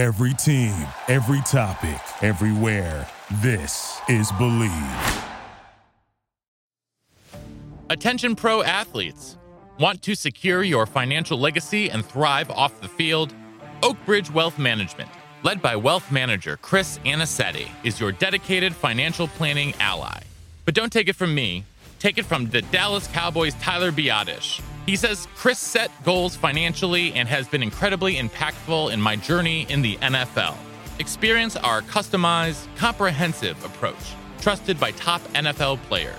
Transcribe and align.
Every 0.00 0.32
team, 0.32 0.74
every 1.08 1.42
topic, 1.42 2.00
everywhere. 2.22 3.06
This 3.42 4.00
is 4.08 4.32
Bleav. 4.32 5.24
Attention 7.90 8.34
pro 8.34 8.62
athletes. 8.62 9.36
Want 9.78 10.00
to 10.00 10.14
secure 10.14 10.62
your 10.62 10.86
financial 10.86 11.38
legacy 11.38 11.90
and 11.90 12.02
thrive 12.02 12.48
off 12.48 12.80
the 12.80 12.88
field? 12.88 13.34
Oakbridge 13.82 14.32
Wealth 14.32 14.58
Management, 14.58 15.10
led 15.42 15.60
by 15.60 15.76
wealth 15.76 16.10
manager 16.10 16.56
Chris 16.56 16.98
Anicetti, 17.04 17.68
is 17.84 18.00
your 18.00 18.10
dedicated 18.10 18.74
financial 18.74 19.28
planning 19.28 19.74
ally. 19.80 20.20
But 20.64 20.72
don't 20.72 20.90
take 20.90 21.10
it 21.10 21.16
from 21.16 21.34
me, 21.34 21.62
take 21.98 22.16
it 22.16 22.24
from 22.24 22.48
the 22.48 22.62
Dallas 22.62 23.06
Cowboys' 23.08 23.52
Tyler 23.56 23.92
Biadasz. 23.92 24.62
He 24.86 24.96
says 24.96 25.28
Chris 25.36 25.58
set 25.58 25.90
goals 26.04 26.36
financially 26.36 27.12
and 27.12 27.28
has 27.28 27.46
been 27.46 27.62
incredibly 27.62 28.16
impactful 28.16 28.92
in 28.92 29.00
my 29.00 29.16
journey 29.16 29.66
in 29.68 29.82
the 29.82 29.96
NFL. 29.96 30.56
Experience 30.98 31.56
our 31.56 31.82
customized, 31.82 32.66
comprehensive 32.76 33.62
approach, 33.64 34.14
trusted 34.40 34.80
by 34.80 34.90
top 34.92 35.20
NFL 35.34 35.80
players. 35.82 36.16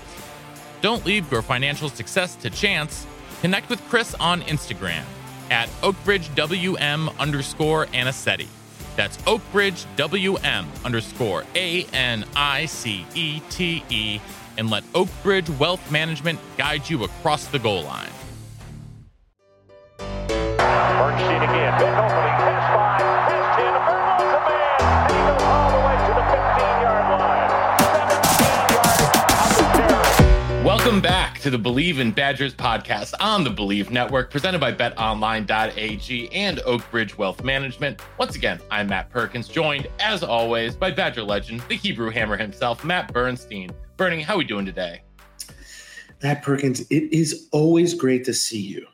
Don't 0.80 1.04
leave 1.06 1.30
your 1.30 1.42
financial 1.42 1.88
success 1.88 2.34
to 2.36 2.50
chance. 2.50 3.06
Connect 3.40 3.68
with 3.68 3.80
Chris 3.88 4.14
on 4.14 4.42
Instagram 4.42 5.04
at 5.50 5.68
OakbridgeWM 5.82 7.18
underscore 7.18 7.86
Anicetti. 7.86 8.48
That's 8.96 9.16
OakbridgeWM 9.18 10.84
underscore 10.84 11.44
A 11.54 11.84
N 11.92 12.24
I 12.36 12.66
C 12.66 13.06
E 13.14 13.40
T 13.50 13.84
E 13.88 14.20
and 14.58 14.70
let 14.70 14.84
Oakbridge 14.92 15.56
Wealth 15.58 15.90
Management 15.90 16.38
guide 16.56 16.88
you 16.88 17.04
across 17.04 17.46
the 17.46 17.58
goal 17.58 17.82
line. 17.84 18.10
Welcome 30.62 31.00
back 31.00 31.40
to 31.40 31.50
the 31.50 31.58
Bleav 31.58 31.98
in 31.98 32.12
Badgers 32.12 32.54
podcast 32.54 33.14
on 33.18 33.42
the 33.42 33.50
Bleav 33.50 33.90
Network, 33.90 34.30
presented 34.30 34.60
by 34.60 34.72
BetOnline.ag 34.72 36.28
and 36.32 36.58
Oakbridge 36.58 37.18
Wealth 37.18 37.42
Management. 37.42 38.00
Once 38.16 38.36
again, 38.36 38.60
I'm 38.70 38.86
Matt 38.86 39.10
Perkins, 39.10 39.48
joined 39.48 39.88
as 39.98 40.22
always 40.22 40.76
by 40.76 40.92
Badger 40.92 41.24
legend, 41.24 41.62
the 41.62 41.74
Hebrew 41.74 42.10
Hammer 42.10 42.36
himself, 42.36 42.84
Matt 42.84 43.12
Bernstein. 43.12 43.72
Bernie, 43.96 44.22
how 44.22 44.34
are 44.34 44.38
we 44.38 44.44
doing 44.44 44.66
today? 44.66 45.02
Matt 46.22 46.44
Perkins, 46.44 46.82
it 46.82 47.12
is 47.12 47.48
always 47.50 47.92
great 47.94 48.24
to 48.26 48.34
see 48.34 48.60
you. 48.60 48.86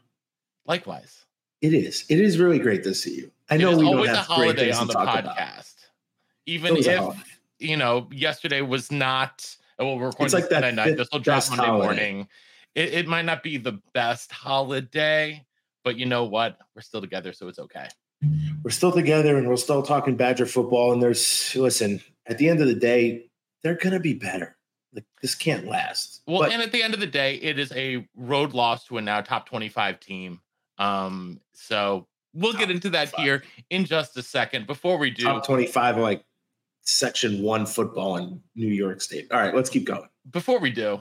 Likewise. 0.64 1.17
It 1.60 1.74
is. 1.74 2.04
It 2.08 2.20
is 2.20 2.38
really 2.38 2.58
great 2.58 2.84
to 2.84 2.94
see 2.94 3.16
you. 3.16 3.30
I 3.50 3.56
know 3.56 3.76
we 3.76 3.84
don't 3.84 4.06
a 4.06 4.14
have 4.16 4.26
great 4.26 4.36
holiday 4.36 4.64
things 4.66 4.78
on 4.78 4.86
the 4.86 4.94
podcast. 4.94 5.24
about. 5.24 5.64
Even 6.46 6.76
if 6.76 7.16
you 7.58 7.76
know 7.76 8.08
yesterday 8.12 8.60
was 8.62 8.92
not. 8.92 9.56
Well, 9.78 9.98
we're 9.98 10.06
recording 10.06 10.26
It's 10.26 10.34
like 10.34 10.44
Sunday 10.50 10.72
night. 10.72 10.96
This 10.96 11.08
will 11.12 11.20
drop 11.20 11.44
Monday 11.50 11.64
holiday. 11.64 11.84
morning. 11.84 12.28
It, 12.74 12.94
it 12.94 13.08
might 13.08 13.24
not 13.24 13.42
be 13.42 13.56
the 13.56 13.80
best 13.92 14.32
holiday, 14.32 15.44
but 15.84 15.96
you 15.96 16.06
know 16.06 16.24
what? 16.24 16.58
We're 16.74 16.82
still 16.82 17.00
together, 17.00 17.32
so 17.32 17.48
it's 17.48 17.58
okay. 17.58 17.88
We're 18.64 18.70
still 18.70 18.92
together 18.92 19.36
and 19.38 19.48
we're 19.48 19.56
still 19.56 19.82
talking 19.82 20.16
Badger 20.16 20.46
football. 20.46 20.92
And 20.92 21.02
there's 21.02 21.54
listen, 21.54 22.00
at 22.26 22.38
the 22.38 22.48
end 22.48 22.60
of 22.60 22.66
the 22.66 22.74
day, 22.74 23.30
they're 23.62 23.76
gonna 23.76 24.00
be 24.00 24.14
better. 24.14 24.56
Like 24.92 25.04
this 25.22 25.34
can't 25.34 25.66
last. 25.66 26.22
Well, 26.26 26.40
But 26.40 26.52
and 26.52 26.62
at 26.62 26.72
the 26.72 26.82
end 26.82 26.94
of 26.94 27.00
the 27.00 27.06
day, 27.06 27.34
it 27.36 27.58
is 27.58 27.72
a 27.72 28.06
road 28.16 28.54
loss 28.54 28.84
to 28.86 28.98
a 28.98 29.02
now 29.02 29.20
top 29.20 29.48
25 29.48 30.00
team. 30.00 30.40
Um, 30.78 31.40
so 31.52 32.06
we'll 32.34 32.52
get 32.52 32.70
into 32.70 32.90
that 32.90 33.14
here 33.16 33.42
in 33.70 33.84
just 33.84 34.16
a 34.16 34.22
second. 34.22 34.66
Before 34.66 34.98
we 34.98 35.10
do, 35.10 35.24
top 35.24 35.44
25 35.44 35.98
like 35.98 36.24
section 36.82 37.42
one 37.42 37.66
football 37.66 38.16
in 38.16 38.40
New 38.54 38.68
York 38.68 39.00
State. 39.00 39.28
All 39.30 39.38
right, 39.38 39.54
let's 39.54 39.70
keep 39.70 39.84
going. 39.84 40.08
before 40.30 40.58
we 40.58 40.70
do, 40.70 41.00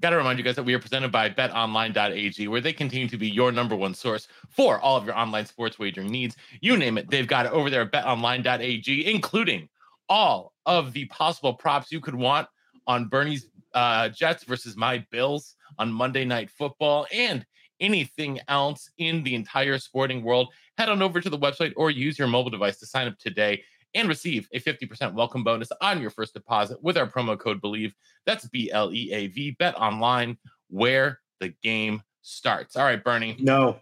got 0.00 0.10
to 0.10 0.16
remind 0.16 0.38
you 0.38 0.44
guys 0.44 0.56
that 0.56 0.64
we 0.64 0.74
are 0.74 0.78
presented 0.78 1.12
by 1.12 1.28
betonline.ag, 1.30 2.48
where 2.48 2.60
they 2.60 2.72
continue 2.72 3.08
to 3.08 3.18
be 3.18 3.28
your 3.28 3.52
number 3.52 3.76
one 3.76 3.94
source 3.94 4.28
for 4.48 4.80
all 4.80 4.96
of 4.96 5.04
your 5.04 5.16
online 5.16 5.46
sports 5.46 5.78
wagering 5.78 6.10
needs. 6.10 6.36
You 6.60 6.76
name 6.76 6.98
it, 6.98 7.10
they've 7.10 7.26
got 7.26 7.46
it 7.46 7.52
over 7.52 7.70
there 7.70 7.82
at 7.82 7.92
betonline.ag, 7.92 9.10
including 9.10 9.68
all 10.08 10.52
of 10.66 10.92
the 10.92 11.04
possible 11.06 11.54
props 11.54 11.92
you 11.92 12.00
could 12.00 12.14
want 12.14 12.48
on 12.86 13.08
Bernie's 13.08 13.46
uh, 13.74 14.08
Jets 14.08 14.44
versus 14.44 14.76
my 14.76 15.04
Bills 15.10 15.54
on 15.78 15.92
Monday 15.92 16.24
Night 16.24 16.50
Football 16.50 17.06
and 17.12 17.46
anything 17.80 18.40
else 18.48 18.90
in 18.98 19.22
the 19.22 19.34
entire 19.34 19.78
sporting 19.78 20.22
world. 20.22 20.48
Head 20.78 20.88
on 20.88 21.02
over 21.02 21.20
to 21.20 21.30
the 21.30 21.38
website 21.38 21.72
or 21.76 21.90
use 21.90 22.18
your 22.18 22.28
mobile 22.28 22.50
device 22.50 22.78
to 22.78 22.86
sign 22.86 23.08
up 23.08 23.18
today 23.18 23.62
and 23.94 24.08
receive 24.08 24.48
a 24.52 24.60
50% 24.60 25.14
welcome 25.14 25.42
bonus 25.42 25.70
on 25.80 26.00
your 26.00 26.10
first 26.10 26.34
deposit 26.34 26.82
with 26.82 26.96
our 26.96 27.06
promo 27.06 27.38
code 27.38 27.60
BLEAV. 27.60 27.92
That's 28.26 28.46
B 28.48 28.70
L 28.70 28.92
E 28.92 29.12
A 29.12 29.26
V, 29.28 29.56
bet 29.58 29.76
online 29.76 30.38
where 30.68 31.20
the 31.40 31.52
game 31.62 32.02
starts. 32.22 32.76
All 32.76 32.84
right, 32.84 33.02
Bernie. 33.02 33.36
No, 33.40 33.78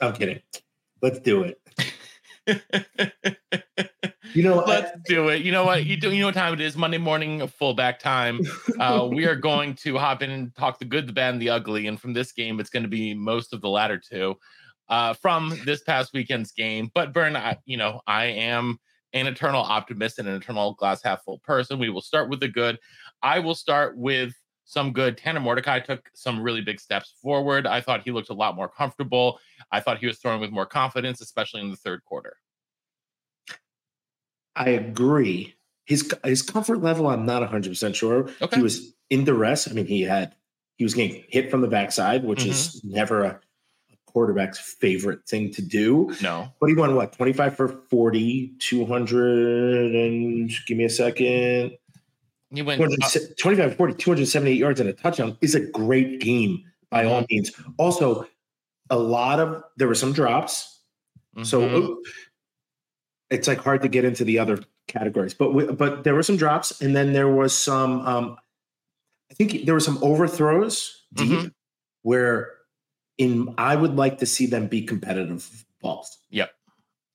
I'm 0.00 0.14
kidding. 0.14 0.40
Let's 1.02 1.18
do 1.18 1.44
it. 1.44 1.60
You 4.34 4.42
know, 4.42 4.62
Let's 4.66 4.92
do 5.06 5.28
it. 5.28 5.42
You 5.42 5.52
know 5.52 5.64
what? 5.64 5.84
You 5.84 5.96
do. 5.96 6.12
You 6.12 6.20
know 6.20 6.26
what 6.26 6.34
time 6.34 6.54
it 6.54 6.60
is? 6.60 6.76
Monday 6.76 6.98
morning, 6.98 7.46
fullback 7.48 7.98
time. 7.98 8.40
Uh, 8.78 9.08
we 9.10 9.26
are 9.26 9.36
going 9.36 9.74
to 9.74 9.98
hop 9.98 10.22
in 10.22 10.30
and 10.30 10.54
talk 10.54 10.78
the 10.78 10.84
good, 10.84 11.06
the 11.06 11.12
bad, 11.12 11.34
and 11.34 11.42
the 11.42 11.50
ugly. 11.50 11.86
And 11.86 12.00
from 12.00 12.12
this 12.12 12.32
game, 12.32 12.60
it's 12.60 12.70
going 12.70 12.82
to 12.82 12.88
be 12.88 13.12
most 13.12 13.52
of 13.52 13.60
the 13.60 13.68
latter 13.68 13.98
two 13.98 14.36
uh, 14.88 15.12
from 15.14 15.58
this 15.64 15.82
past 15.82 16.12
weekend's 16.12 16.52
game. 16.52 16.90
But 16.94 17.12
Bern, 17.12 17.36
I, 17.36 17.58
you 17.66 17.76
know, 17.76 18.00
I 18.06 18.26
am 18.26 18.78
an 19.12 19.26
eternal 19.26 19.62
optimist 19.62 20.18
and 20.18 20.28
an 20.28 20.34
eternal 20.34 20.74
glass 20.74 21.02
half 21.02 21.24
full 21.24 21.38
person. 21.38 21.78
We 21.78 21.90
will 21.90 22.00
start 22.00 22.30
with 22.30 22.40
the 22.40 22.48
good. 22.48 22.78
I 23.22 23.38
will 23.38 23.54
start 23.54 23.96
with 23.96 24.32
some 24.64 24.92
good. 24.92 25.18
Tanner 25.18 25.40
Mordecai 25.40 25.80
took 25.80 26.08
some 26.14 26.40
really 26.40 26.60
big 26.60 26.80
steps 26.80 27.14
forward. 27.20 27.66
I 27.66 27.80
thought 27.80 28.02
he 28.04 28.12
looked 28.12 28.30
a 28.30 28.34
lot 28.34 28.54
more 28.54 28.68
comfortable. 28.68 29.40
I 29.72 29.80
thought 29.80 29.98
he 29.98 30.06
was 30.06 30.18
throwing 30.18 30.40
with 30.40 30.52
more 30.52 30.66
confidence, 30.66 31.20
especially 31.20 31.60
in 31.60 31.70
the 31.70 31.76
third 31.76 32.04
quarter. 32.04 32.36
I 34.56 34.70
agree. 34.70 35.54
His 35.86 36.12
his 36.24 36.42
comfort 36.42 36.80
level, 36.82 37.08
I'm 37.08 37.26
not 37.26 37.40
100 37.42 37.70
percent 37.70 37.96
sure. 37.96 38.28
Okay. 38.40 38.56
He 38.56 38.62
was 38.62 38.94
in 39.10 39.24
duress. 39.24 39.68
I 39.68 39.72
mean, 39.72 39.86
he 39.86 40.02
had 40.02 40.34
he 40.76 40.84
was 40.84 40.94
getting 40.94 41.24
hit 41.28 41.50
from 41.50 41.60
the 41.60 41.68
backside, 41.68 42.24
which 42.24 42.44
is 42.46 42.76
Mm-hmm. 42.84 42.94
never 42.94 43.24
a 43.24 43.40
quarterback's 44.06 44.58
favorite 44.58 45.24
thing 45.28 45.52
to 45.52 45.62
do. 45.62 46.12
No. 46.22 46.48
But 46.60 46.68
he 46.68 46.74
won 46.74 46.94
what 46.96 47.12
25 47.12 47.56
for 47.56 47.68
40, 47.90 48.54
200 48.58 49.94
and 49.94 50.50
give 50.66 50.76
me 50.78 50.84
a 50.84 50.90
second. 50.90 51.76
He 52.52 52.62
went. 52.62 52.80
uh, 52.82 52.86
200 52.88 53.36
25 53.38 53.76
40, 53.76 53.94
278 53.94 54.56
yards 54.58 54.80
and 54.80 54.88
a 54.88 54.92
touchdown 54.92 55.36
is 55.40 55.54
a 55.54 55.60
great 55.60 56.20
game 56.20 56.64
by 56.90 57.04
all 57.04 57.24
means. 57.30 57.52
Also, 57.78 58.26
a 58.90 58.98
lot 58.98 59.38
of 59.38 59.62
there 59.76 59.86
were 59.86 59.94
some 59.94 60.12
drops. 60.12 60.80
So 61.44 61.60
Mhm. 61.60 61.92
uh, 61.92 61.94
it's 63.30 63.48
like 63.48 63.58
hard 63.58 63.82
to 63.82 63.88
get 63.88 64.04
into 64.04 64.24
the 64.24 64.38
other 64.38 64.58
categories, 64.88 65.34
but 65.34 65.54
we, 65.54 65.66
but 65.66 66.04
there 66.04 66.14
were 66.14 66.22
some 66.22 66.36
drops, 66.36 66.80
and 66.80 66.94
then 66.94 67.12
there 67.12 67.28
was 67.28 67.56
some. 67.56 68.00
Um, 68.06 68.36
I 69.30 69.34
think 69.34 69.64
there 69.64 69.74
were 69.74 69.80
some 69.80 69.98
overthrows 70.02 71.04
deep 71.14 71.30
Mhm. 71.38 71.52
where 72.02 72.50
in 73.18 73.54
I 73.58 73.76
would 73.76 73.94
like 73.96 74.18
to 74.18 74.26
see 74.26 74.46
them 74.46 74.66
be 74.66 74.82
competitive 74.82 75.64
balls. 75.80 76.18
Yep. 76.30 76.50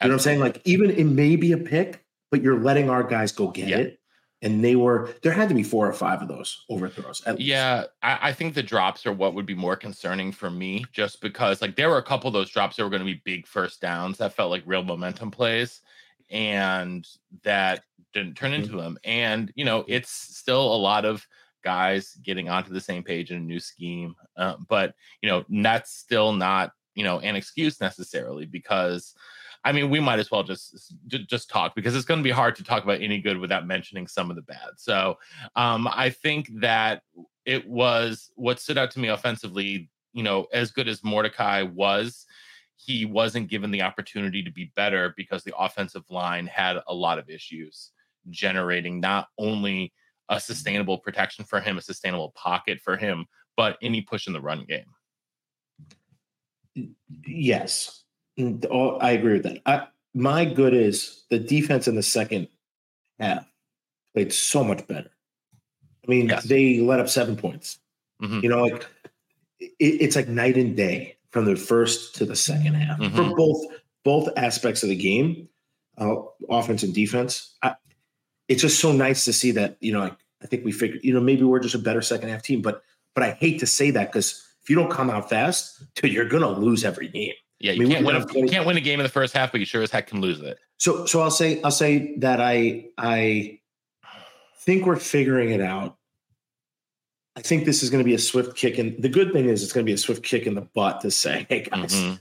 You 0.01 0.07
know 0.07 0.13
what 0.13 0.13
I'm 0.13 0.19
saying? 0.19 0.39
Like 0.39 0.61
even 0.65 0.91
it 0.91 1.03
may 1.05 1.35
be 1.35 1.51
a 1.51 1.57
pick, 1.57 2.05
but 2.31 2.41
you're 2.41 2.59
letting 2.59 2.89
our 2.89 3.03
guys 3.03 3.31
go 3.31 3.49
get 3.49 3.69
it. 3.69 3.99
And 4.41 4.63
they 4.63 4.75
were 4.75 5.09
there 5.23 5.31
had 5.31 5.49
to 5.49 5.55
be 5.55 5.63
four 5.63 5.87
or 5.87 5.93
five 5.93 6.21
of 6.21 6.27
those 6.27 6.63
overthrows. 6.69 7.21
Yeah, 7.37 7.85
I, 8.03 8.29
I 8.29 8.33
think 8.33 8.53
the 8.53 8.61
drops 8.63 9.05
are 9.05 9.13
what 9.13 9.33
would 9.33 9.45
be 9.45 9.55
more 9.55 9.75
concerning 9.75 10.31
for 10.31 10.49
me, 10.51 10.85
just 10.93 11.19
because 11.19 11.61
like 11.61 11.75
there 11.75 11.89
were 11.89 11.97
a 11.97 12.03
couple 12.03 12.27
of 12.27 12.33
those 12.33 12.51
drops 12.51 12.75
that 12.75 12.83
were 12.83 12.89
going 12.89 13.01
to 13.01 13.05
be 13.05 13.21
big 13.25 13.47
first 13.47 13.81
downs 13.81 14.19
that 14.19 14.33
felt 14.33 14.51
like 14.51 14.63
real 14.65 14.83
momentum 14.83 15.31
plays, 15.31 15.81
and 16.29 17.07
that 17.43 17.83
didn't 18.13 18.35
turn 18.35 18.51
Mhm. 18.51 18.55
into 18.55 18.77
them. 18.77 18.97
And 19.03 19.51
you 19.55 19.65
know, 19.65 19.85
it's 19.87 20.09
still 20.09 20.73
a 20.73 20.77
lot 20.77 21.05
of 21.05 21.25
guys 21.63 22.13
getting 22.23 22.47
onto 22.47 22.71
the 22.71 22.81
same 22.81 23.03
page 23.03 23.31
in 23.31 23.37
a 23.37 23.41
new 23.41 23.59
scheme, 23.59 24.15
uh, 24.37 24.55
but 24.69 24.93
you 25.21 25.29
know, 25.29 25.45
that's 25.49 25.91
still 25.91 26.31
not 26.31 26.71
you 26.95 27.03
know 27.03 27.19
an 27.19 27.35
excuse 27.35 27.81
necessarily 27.81 28.45
because. 28.45 29.13
I 29.67 29.71
mean, 29.71 29.89
we 29.89 29.99
might 29.99 30.19
as 30.19 30.29
well 30.29 30.43
just 30.43 30.93
just 31.07 31.49
talk 31.49 31.73
because 31.73 31.95
it's 31.95 32.05
going 32.05 32.19
to 32.19 32.23
be 32.23 32.29
hard 32.29 32.55
to 32.57 32.63
talk 32.63 32.83
about 32.83 33.01
any 33.01 33.19
good 33.19 33.39
without 33.39 33.65
mentioning 33.65 34.05
some 34.05 34.29
of 34.29 34.35
the 34.35 34.43
bad. 34.43 34.69
So, 34.77 35.17
um, 35.55 35.87
I 35.91 36.11
think 36.11 36.51
that 36.59 37.01
it 37.45 37.67
was 37.67 38.29
what 38.35 38.59
stood 38.59 38.77
out 38.77 38.91
to 38.91 38.99
me 38.99 39.07
offensively. 39.07 39.89
You 40.13 40.21
know, 40.21 40.45
as 40.53 40.69
good 40.69 40.87
as 40.87 41.03
Mordecai 41.03 41.63
was, 41.63 42.27
he 42.77 43.05
wasn't 43.05 43.49
given 43.49 43.71
the 43.71 43.81
opportunity 43.81 44.43
to 44.43 44.51
be 44.51 44.71
better 44.75 45.13
because 45.15 45.43
the 45.43 45.55
offensive 45.57 46.03
line 46.09 46.45
had 46.47 46.77
a 46.87 46.93
lot 46.93 47.19
of 47.19 47.29
issues 47.29 47.91
generating 48.29 48.99
not 48.99 49.27
only 49.37 49.93
a 50.29 50.39
sustainable 50.39 50.97
protection 50.97 51.45
for 51.45 51.59
him, 51.59 51.77
a 51.77 51.81
sustainable 51.81 52.31
pocket 52.35 52.79
for 52.81 52.97
him, 52.97 53.25
but 53.55 53.77
any 53.81 54.01
push 54.01 54.27
in 54.27 54.33
the 54.33 54.41
run 54.41 54.65
game. 54.65 54.85
Yes, 57.25 58.01
Mm, 58.37 58.99
I 59.01 59.11
agree 59.11 59.33
with 59.33 59.43
that. 59.43 59.61
I, 59.65 59.87
my 60.13 60.43
good 60.45 60.73
is 60.73 61.23
the 61.29 61.39
defense 61.39 61.87
in 61.87 61.95
the 61.95 62.03
second 62.03 62.49
half 63.17 63.49
played 64.13 64.33
so 64.33 64.63
much 64.63 64.85
better. 64.87 65.09
I 66.05 66.11
mean, 66.11 66.27
Yes. 66.27 66.43
they 66.43 66.79
let 66.79 66.99
up 66.99 67.07
seven 67.07 67.37
points. 67.37 67.79
Mhm. 68.21 68.43
You 68.43 68.49
know, 68.49 68.63
like 68.63 68.85
it, 69.59 69.71
it's 69.79 70.15
like 70.15 70.27
night 70.27 70.57
and 70.57 70.75
day 70.75 71.14
from 71.35 71.43
the 71.43 71.55
first 71.57 72.15
to 72.15 72.23
the 72.25 72.33
second 72.33 72.75
half 72.75 72.97
for 72.97 73.03
Mhm. 73.23 73.35
both 73.35 73.61
both 74.05 74.29
aspects 74.37 74.83
of 74.83 74.89
the 74.89 74.95
game, 74.95 75.49
uh, 75.97 76.15
offense 76.49 76.81
and 76.83 76.93
defense. 76.95 77.55
I, 77.61 77.75
it's 78.47 78.61
just 78.61 78.79
so 78.79 78.93
nice 78.93 79.25
to 79.25 79.33
see 79.33 79.51
that. 79.51 79.75
You 79.81 79.91
know, 79.91 79.99
like, 79.99 80.15
I 80.41 80.47
think 80.47 80.63
we 80.63 80.71
figured. 80.71 81.01
You 81.03 81.13
know, 81.13 81.19
maybe 81.19 81.43
we're 81.43 81.59
just 81.59 81.75
a 81.75 81.79
better 81.79 82.01
second 82.01 82.29
half 82.29 82.41
team, 82.41 82.61
but 82.61 82.83
but 83.15 83.25
I 83.25 83.31
hate 83.31 83.59
to 83.59 83.65
say 83.67 83.91
that 83.91 84.13
because 84.13 84.45
if 84.63 84.69
you 84.69 84.77
don't 84.77 84.89
come 84.89 85.09
out 85.09 85.29
fast, 85.29 85.83
dude, 85.95 86.13
you're 86.13 86.23
gonna 86.29 86.47
lose 86.57 86.85
every 86.85 87.09
game. 87.09 87.33
Yeah, 87.59 87.71
I 87.71 87.73
you 87.75 87.81
mean, 87.81 87.91
can't 87.91 88.05
win. 88.05 88.15
A, 88.15 88.39
you 88.39 88.47
can't 88.47 88.65
win 88.65 88.77
a 88.77 88.81
game 88.81 89.01
in 89.01 89.03
the 89.03 89.09
first 89.09 89.33
half, 89.35 89.51
but 89.51 89.59
you 89.59 89.65
sure 89.65 89.81
as 89.83 89.91
heck 89.91 90.07
can 90.07 90.21
lose 90.21 90.39
it. 90.39 90.57
So 90.77 91.05
so 91.05 91.19
I'll 91.19 91.31
say 91.31 91.61
I'll 91.63 91.69
say 91.71 92.15
that 92.19 92.39
I 92.39 92.85
I 92.97 93.59
think 94.61 94.85
we're 94.85 94.95
figuring 94.95 95.49
it 95.51 95.59
out. 95.61 95.97
I 97.35 97.41
think 97.41 97.65
this 97.65 97.83
is 97.83 97.89
going 97.89 97.99
to 98.03 98.05
be 98.07 98.13
a 98.13 98.19
swift 98.19 98.55
kick 98.55 98.77
And 98.77 99.01
The 99.01 99.09
good 99.09 99.33
thing 99.33 99.45
is 99.49 99.61
it's 99.61 99.73
going 99.73 99.85
to 99.85 99.89
be 99.89 99.93
a 99.93 99.97
swift 99.97 100.23
kick 100.23 100.47
in 100.47 100.55
the 100.55 100.61
butt 100.61 101.01
to 101.01 101.11
say, 101.11 101.45
hey 101.49 101.63
guys, 101.63 101.93
Mhm. 101.93 102.19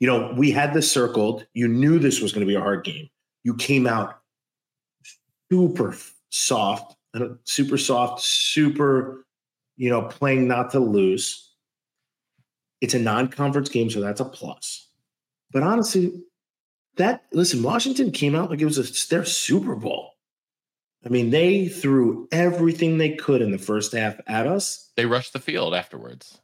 you 0.00 0.06
know, 0.06 0.32
we 0.36 0.50
had 0.50 0.72
this 0.72 0.90
circled. 0.90 1.46
You 1.52 1.68
knew 1.68 1.98
this 1.98 2.20
was 2.20 2.32
going 2.32 2.46
to 2.46 2.48
be 2.48 2.54
a 2.54 2.60
hard 2.60 2.84
game. 2.84 3.08
You 3.44 3.54
came 3.54 3.86
out 3.86 4.18
super 5.52 5.94
soft, 6.30 6.96
super 7.44 7.78
soft, 7.78 8.22
super, 8.22 9.26
you 9.76 9.90
know, 9.90 10.02
playing 10.02 10.48
not 10.48 10.70
to 10.72 10.80
lose. 10.80 11.52
It's 12.80 12.94
a 12.94 12.98
non-conference 12.98 13.68
game, 13.68 13.90
so 13.90 14.00
that's 14.00 14.20
a 14.20 14.24
plus. 14.24 14.88
But 15.52 15.62
honestly, 15.62 16.12
that 16.96 17.24
listen, 17.32 17.62
Washington 17.62 18.10
came 18.10 18.34
out 18.34 18.50
like 18.50 18.60
it 18.60 18.64
was 18.64 18.78
a, 18.78 19.08
their 19.08 19.24
Super 19.24 19.76
Bowl. 19.76 20.12
I 21.04 21.08
mean, 21.08 21.30
they 21.30 21.68
threw 21.68 22.28
everything 22.32 22.98
they 22.98 23.14
could 23.14 23.42
in 23.42 23.52
the 23.52 23.58
first 23.58 23.92
half 23.92 24.18
at 24.26 24.46
us. 24.46 24.90
They 24.96 25.06
rushed 25.06 25.32
the 25.32 25.38
field 25.38 25.74
afterwards. 25.74 26.40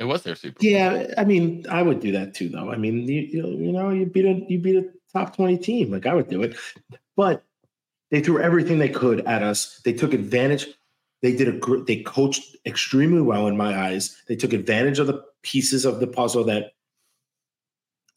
It 0.00 0.04
was 0.04 0.22
their 0.22 0.34
Super 0.34 0.58
Bowl. 0.58 0.70
Yeah, 0.70 1.14
I 1.18 1.24
mean, 1.24 1.66
I 1.68 1.82
would 1.82 2.00
do 2.00 2.10
that 2.12 2.34
too, 2.34 2.48
though. 2.48 2.72
I 2.72 2.76
mean, 2.76 3.06
you, 3.06 3.20
you, 3.20 3.72
know, 3.72 3.90
you 3.90 4.06
beat 4.06 4.24
a 4.24 4.44
you 4.48 4.58
beat 4.58 4.76
a 4.76 4.88
top 5.12 5.36
twenty 5.36 5.58
team, 5.58 5.90
like 5.90 6.06
I 6.06 6.14
would 6.14 6.28
do 6.28 6.42
it. 6.42 6.56
But 7.16 7.44
they 8.10 8.20
threw 8.20 8.40
everything 8.40 8.78
they 8.78 8.88
could 8.88 9.20
at 9.26 9.42
us. 9.42 9.80
They 9.84 9.92
took 9.92 10.14
advantage. 10.14 10.66
They 11.22 11.36
did 11.36 11.48
a 11.48 11.82
they 11.84 12.02
coached 12.02 12.56
extremely 12.64 13.20
well 13.20 13.46
in 13.46 13.56
my 13.56 13.78
eyes. 13.78 14.16
They 14.26 14.36
took 14.36 14.54
advantage 14.54 14.98
of 14.98 15.06
the 15.06 15.22
pieces 15.42 15.84
of 15.84 16.00
the 16.00 16.06
puzzle 16.06 16.44
that 16.44 16.72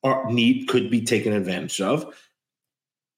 are 0.04 0.32
need 0.32 0.68
could 0.68 0.90
be 0.90 1.04
taken 1.04 1.34
advantage 1.34 1.82
of. 1.82 2.16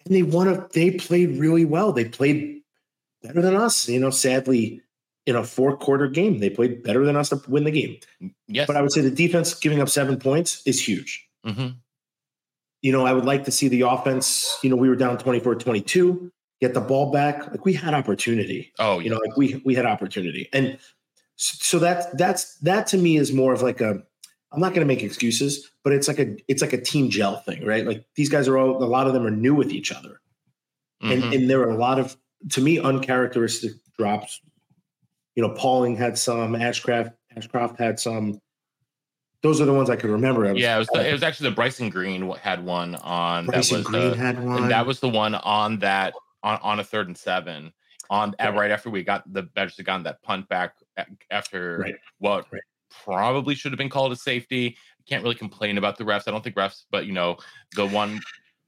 And 0.06 0.16
they 0.16 0.24
won 0.24 0.48
a 0.48 0.68
they 0.74 0.92
played 0.92 1.40
really 1.40 1.66
well. 1.66 1.92
They 1.92 2.06
played 2.06 2.62
better 3.24 3.42
than 3.42 3.56
us. 3.56 3.90
You 3.90 4.00
know, 4.00 4.12
sadly, 4.12 4.82
in 5.26 5.36
a 5.36 5.44
four 5.44 5.76
quarter 5.78 6.08
game, 6.08 6.40
they 6.40 6.50
played 6.50 6.84
better 6.84 7.06
than 7.06 7.16
us 7.16 7.30
to 7.30 7.42
win 7.48 7.64
the 7.64 7.72
game. 7.72 7.98
Yes. 8.48 8.68
But 8.68 8.78
I 8.78 8.82
would 8.82 8.92
say 8.92 9.02
the 9.02 9.10
defense 9.12 9.54
giving 9.56 9.82
up 9.82 9.90
seven 9.90 10.18
points 10.18 10.62
is 10.66 10.86
huge. 10.86 11.28
hmm 11.44 11.70
You 12.82 12.92
know, 12.92 13.06
I 13.06 13.14
would 13.14 13.26
like 13.26 13.46
to 13.46 13.52
see 13.52 13.68
the 13.68 13.82
offense, 13.82 14.58
you 14.62 14.70
know, 14.70 14.76
we 14.76 14.90
were 14.90 14.96
down 14.96 15.18
24 15.18 15.56
22, 15.56 16.32
get 16.62 16.74
the 16.74 16.82
ball 16.82 17.12
back. 17.12 17.48
Like 17.48 17.66
we 17.66 17.74
had 17.74 17.94
opportunity. 17.94 18.72
Oh, 18.78 19.00
You 19.00 19.10
know, 19.10 19.18
like 19.18 19.36
we 19.36 19.62
we 19.66 19.74
had 19.74 19.86
opportunity. 19.86 20.50
And 20.54 20.78
so 21.38 21.80
that's 21.80 22.06
that's 22.14 22.56
that 22.60 22.88
to 22.88 22.98
me 22.98 23.18
is 23.18 23.34
more 23.34 23.54
of 23.54 23.62
like 23.62 23.82
a 23.82 24.04
I'm 24.52 24.62
not 24.62 24.70
going 24.74 24.88
to 24.88 24.94
make 24.94 25.04
excuses, 25.04 25.70
but 25.86 25.94
it's 25.94 26.08
like 26.10 26.20
a 26.20 26.36
it's 26.50 26.62
like 26.62 26.74
a 26.74 26.82
team 26.82 27.10
gel 27.10 27.38
thing, 27.38 27.64
right? 27.66 27.86
Like 27.86 28.06
these 28.16 28.28
guys 28.28 28.48
are 28.50 28.58
all 28.58 28.84
a 28.84 28.86
lot 28.86 29.08
of 29.08 29.14
them 29.14 29.26
are 29.26 29.32
new 29.32 29.54
with 29.56 29.72
each 29.72 29.92
other. 29.94 30.20
And 31.02 31.24
Mhm. 31.24 31.36
and 31.36 31.50
there 31.50 31.62
are 31.62 31.70
a 31.70 31.78
lot 31.78 32.00
of 32.00 32.18
to 32.50 32.60
me 32.62 32.80
uncharacteristic 32.80 33.72
drops. 33.98 34.42
You 35.36 35.44
know, 35.44 35.54
Pauling 35.54 35.96
had 35.96 36.18
some, 36.18 36.54
Ashcraft 36.54 37.14
Ashcroft 37.38 37.78
had 37.80 38.00
some. 38.00 38.40
Those 39.44 39.62
are 39.62 39.66
the 39.66 39.74
ones 39.74 39.90
I 39.92 39.96
could 39.96 40.10
remember. 40.10 40.48
I 40.48 40.54
was- 40.54 40.62
yeah, 40.62 40.76
it 40.76 40.80
was, 40.80 40.88
the, 40.88 41.08
it 41.08 41.14
was 41.14 41.22
actually 41.22 41.50
the 41.52 41.56
Bryson 41.56 41.90
Green 41.90 42.28
had 42.32 42.66
one 42.66 42.96
on 42.96 43.46
Bryson 43.46 43.84
that 43.84 43.88
was 43.88 43.88
Green 43.88 44.10
the, 44.12 44.18
had 44.18 44.44
one. 44.44 44.64
and 44.64 44.72
that 44.72 44.86
was 44.88 45.00
the 45.00 45.10
one 45.10 45.36
on 45.36 45.80
that 45.80 46.14
on, 46.42 46.58
on 46.64 46.80
a 46.80 46.84
third 46.84 47.08
and 47.08 47.18
seven 47.18 47.72
on 48.10 48.34
at, 48.40 48.56
Right. 48.56 48.72
after 48.72 48.90
we 48.90 49.04
got 49.04 49.32
the 49.32 49.44
Badgers 49.44 49.76
gotten 49.86 50.04
that 50.04 50.24
punt 50.24 50.50
back 50.50 50.76
after 51.30 51.78
Right. 51.80 51.96
what 52.18 52.48
Right. 52.52 52.62
probably 53.04 53.54
should 53.54 53.72
have 53.72 53.78
been 53.78 53.90
called 53.90 54.12
a 54.14 54.16
safety. 54.16 54.78
Can't 55.08 55.24
really 55.24 55.36
complain 55.36 55.78
about 55.78 55.98
the 55.98 56.04
refs. 56.04 56.24
I 56.28 56.32
don't 56.32 56.44
think 56.44 56.56
refs, 56.56 56.84
but 56.92 57.06
you 57.06 57.14
know 57.14 57.38
the 57.76 57.86
one 57.86 58.22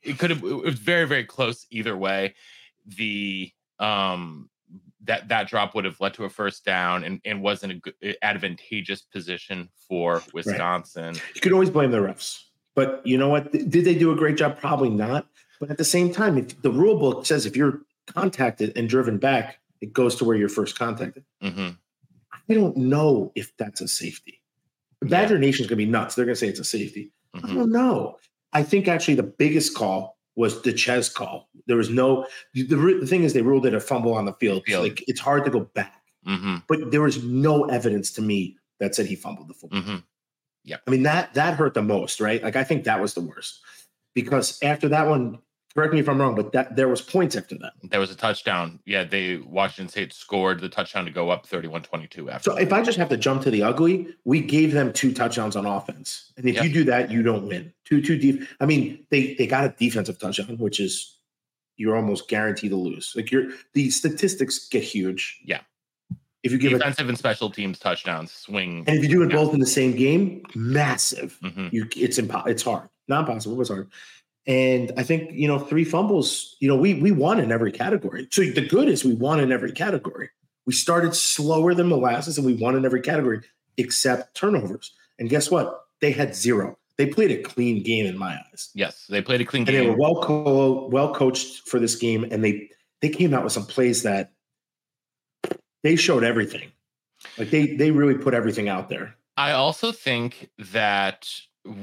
it 0.04 0.20
could 0.20 0.30
have 0.30 0.44
it 0.44 0.54
was 0.54 0.76
very 0.76 1.06
very 1.06 1.26
close 1.26 1.66
either 1.72 1.98
way. 1.98 2.36
The 2.86 3.52
um 3.80 4.50
that 5.04 5.28
that 5.30 5.48
drop 5.48 5.74
would 5.76 5.86
have 5.86 6.00
led 6.00 6.14
to 6.16 6.26
a 6.26 6.30
first 6.30 6.66
down 6.66 7.04
and, 7.04 7.22
and 7.26 7.42
was 7.42 7.64
in 7.64 7.72
a 7.72 7.76
good, 7.76 7.94
advantageous 8.22 9.02
position 9.02 9.70
for 9.88 10.22
Wisconsin. 10.34 11.16
you 11.34 11.42
could 11.42 11.54
always 11.54 11.70
blame 11.70 11.92
the 11.92 11.98
refs. 11.98 12.44
But 12.76 13.02
you 13.06 13.18
know 13.18 13.30
what? 13.30 13.52
Did 13.52 13.72
they 13.72 13.96
do 13.96 14.12
a 14.12 14.16
great 14.16 14.38
job? 14.38 14.60
Probably 14.60 14.90
not. 14.90 15.28
But 15.60 15.72
at 15.72 15.78
the 15.78 15.84
same 15.84 16.14
time, 16.14 16.38
if 16.38 16.62
the 16.62 16.70
rule 16.70 17.00
book 17.00 17.26
says 17.26 17.46
if 17.48 17.58
you're 17.58 17.82
contacted 18.06 18.78
and 18.78 18.88
driven 18.88 19.18
back, 19.18 19.58
it 19.82 19.94
goes 19.94 20.16
to 20.18 20.26
where 20.26 20.38
you're 20.38 20.50
first 20.50 20.78
contacted. 20.78 21.24
hmm 21.42 21.70
I 22.50 22.54
don't 22.54 22.78
know 22.78 23.32
if 23.36 23.56
that's 23.58 23.82
a 23.82 23.88
safety. 23.88 24.42
Badger 25.02 25.38
Nation 25.38 25.64
is 25.64 25.70
gonna 25.70 25.78
be 25.78 25.86
nuts. 25.86 26.16
They're 26.16 26.26
gonna 26.26 26.36
say 26.36 26.48
it's 26.48 26.60
a 26.60 26.64
safety. 26.64 27.12
I 27.36 27.40
hmm 27.40 27.56
don't 27.56 27.72
know. 27.72 28.18
I 28.54 28.64
think 28.64 28.88
actually 28.88 29.16
the 29.16 29.24
biggest 29.24 29.76
call 29.76 30.18
was 30.36 30.62
the 30.62 30.76
Chez 30.76 31.10
call. 31.10 31.50
There 31.68 31.78
was 31.78 31.90
no 31.90 32.26
the, 32.54 32.64
the 32.64 33.08
thing 33.08 33.24
is 33.24 33.34
they 33.34 33.42
ruled 33.42 33.66
it 33.66 33.74
a 33.74 33.80
fumble 33.80 34.14
on 34.14 34.26
the 34.26 34.34
field. 34.34 34.64
Field. 34.66 34.84
Like 34.84 35.04
it's 35.08 35.20
hard 35.20 35.46
to 35.46 35.52
go 35.52 35.62
back, 35.62 36.02
hmm 36.26 36.58
but 36.68 36.92
there 36.92 37.02
was 37.02 37.24
no 37.24 37.66
evidence 37.66 38.12
to 38.14 38.22
me 38.22 38.58
that 38.80 38.96
said 38.96 39.06
he 39.06 39.16
fumbled 39.16 39.48
the 39.48 39.54
football. 39.54 39.82
hmm 39.82 39.96
I 40.86 40.90
mean 40.90 41.04
that 41.04 41.34
that 41.36 41.56
hurt 41.56 41.74
the 41.74 41.82
most, 41.82 42.20
right? 42.20 42.42
Like 42.42 42.56
I 42.56 42.64
think 42.64 42.84
that 42.86 43.02
was 43.02 43.14
the 43.14 43.22
worst 43.22 43.62
because 44.14 44.58
after 44.64 44.90
that 44.90 45.08
one, 45.08 45.40
correct 45.78 45.94
me 45.94 46.00
if 46.00 46.10
I'm 46.10 46.20
wrong, 46.20 46.34
but 46.34 46.52
that 46.54 46.76
there 46.76 46.88
was 46.88 47.02
points 47.04 47.36
after 47.36 47.56
that. 47.60 47.74
There 47.84 48.00
was 48.00 48.10
a 48.10 48.16
touchdown. 48.16 48.80
Yeah, 48.86 49.04
they 49.04 49.38
Washington 49.38 49.90
State 49.90 50.12
scored 50.12 50.60
the 50.60 50.70
touchdown 50.70 51.06
to 51.06 51.12
go 51.12 51.30
up 51.30 51.46
31-22 51.46 52.32
after. 52.32 52.50
So 52.52 52.58
if 52.58 52.74
I 52.74 52.82
just 52.82 52.98
have 52.98 53.10
to 53.10 53.18
jump 53.18 53.44
to 53.44 53.52
the 53.52 53.62
ugly, 53.62 54.08
we 54.26 54.42
gave 54.42 54.72
them 54.74 54.92
two 54.92 55.14
touchdowns 55.14 55.56
on 55.56 55.68
offense, 55.68 56.34
and 56.36 56.48
if 56.48 56.56
Yeah. 56.56 56.64
you 56.64 56.74
do 56.74 56.84
that, 56.86 57.12
you 57.12 57.22
don't 57.22 57.48
win. 57.48 57.72
Two 57.86 58.02
two 58.02 58.18
deep. 58.18 58.42
I 58.60 58.66
mean, 58.66 59.06
they 59.12 59.36
they 59.36 59.46
got 59.46 59.66
a 59.66 59.76
defensive 59.78 60.18
touchdown, 60.18 60.58
which 60.58 60.80
is 60.80 61.20
you're 61.78 61.96
almost 61.96 62.28
guaranteed 62.28 62.72
to 62.72 62.76
lose. 62.76 63.14
Like 63.16 63.30
you're 63.32 63.50
the 63.74 63.92
statistics 63.92 64.68
get 64.68 64.82
huge. 64.84 65.40
Yeah. 65.46 65.60
If 66.42 66.52
you 66.52 66.58
give 66.58 66.72
Defensive 66.72 67.08
and 67.10 67.18
special 67.18 67.50
teams 67.52 67.78
touchdowns 67.78 68.32
swing. 68.32 68.84
and 68.88 68.98
if 68.98 69.04
you 69.04 69.10
do 69.10 69.22
it 69.24 69.30
Yeah. 69.30 69.36
both 69.38 69.54
in 69.54 69.60
the 69.60 69.66
same 69.68 69.96
game, 69.96 70.42
massive. 70.56 71.38
Mhm. 71.44 71.72
you 71.72 71.88
it's 71.96 72.20
impo- 72.20 72.48
it's 72.48 72.64
hard 72.64 72.90
not 73.08 73.22
impossible 73.22 73.56
it 73.56 73.60
was 73.60 73.70
hard 73.70 73.90
and 74.48 74.92
i 74.98 75.04
think 75.04 75.30
you 75.34 75.48
know 75.48 75.60
three 75.60 75.84
fumbles 75.84 76.56
you 76.60 76.68
know 76.68 76.76
we 76.76 76.96
we 76.96 77.12
won 77.12 77.40
in 77.40 77.52
every 77.52 77.72
category. 77.72 78.28
So 78.32 78.42
the 78.44 78.66
good 78.66 78.88
is 78.90 79.04
we 79.06 79.14
won 79.14 79.40
in 79.40 79.52
every 79.52 79.72
category. 79.72 80.30
We 80.66 80.74
started 80.74 81.16
slower 81.16 81.74
than 81.74 81.88
molasses 81.88 82.38
and 82.38 82.46
we 82.46 82.54
won 82.54 82.76
in 82.76 82.86
every 82.86 83.02
category 83.02 83.42
except 83.78 84.36
turnovers. 84.36 84.94
And 85.20 85.30
guess 85.30 85.50
what? 85.52 85.82
They 86.02 86.12
had 86.12 86.36
zero. 86.36 86.78
They 86.98 87.06
played 87.06 87.32
a 87.32 87.42
clean 87.42 87.84
game 87.84 88.06
in 88.06 88.18
my 88.18 88.36
eyes. 88.52 88.70
Yes, 88.74 89.06
they 89.08 89.22
played 89.22 89.40
a 89.42 89.46
clean 89.46 89.64
game. 89.66 89.76
and 89.76 89.86
they 89.86 89.90
were 89.90 89.98
well 89.98 90.22
co- 90.22 90.88
well 90.92 91.14
coached 91.14 91.68
for 91.68 91.80
this 91.80 91.96
game 91.96 92.26
and 92.32 92.44
they 92.44 92.70
they 93.02 93.10
came 93.10 93.34
out 93.34 93.44
with 93.44 93.54
some 93.54 93.66
plays 93.66 94.04
that 94.04 94.32
they 95.84 95.96
showed 95.96 96.24
everything. 96.24 96.72
Like 97.38 97.50
they 97.50 97.76
they 97.76 97.92
really 97.92 98.16
put 98.16 98.34
everything 98.34 98.68
out 98.70 98.90
there. 98.90 99.16
I 99.38 99.52
also 99.52 99.92
think 99.92 100.50
that 100.58 101.30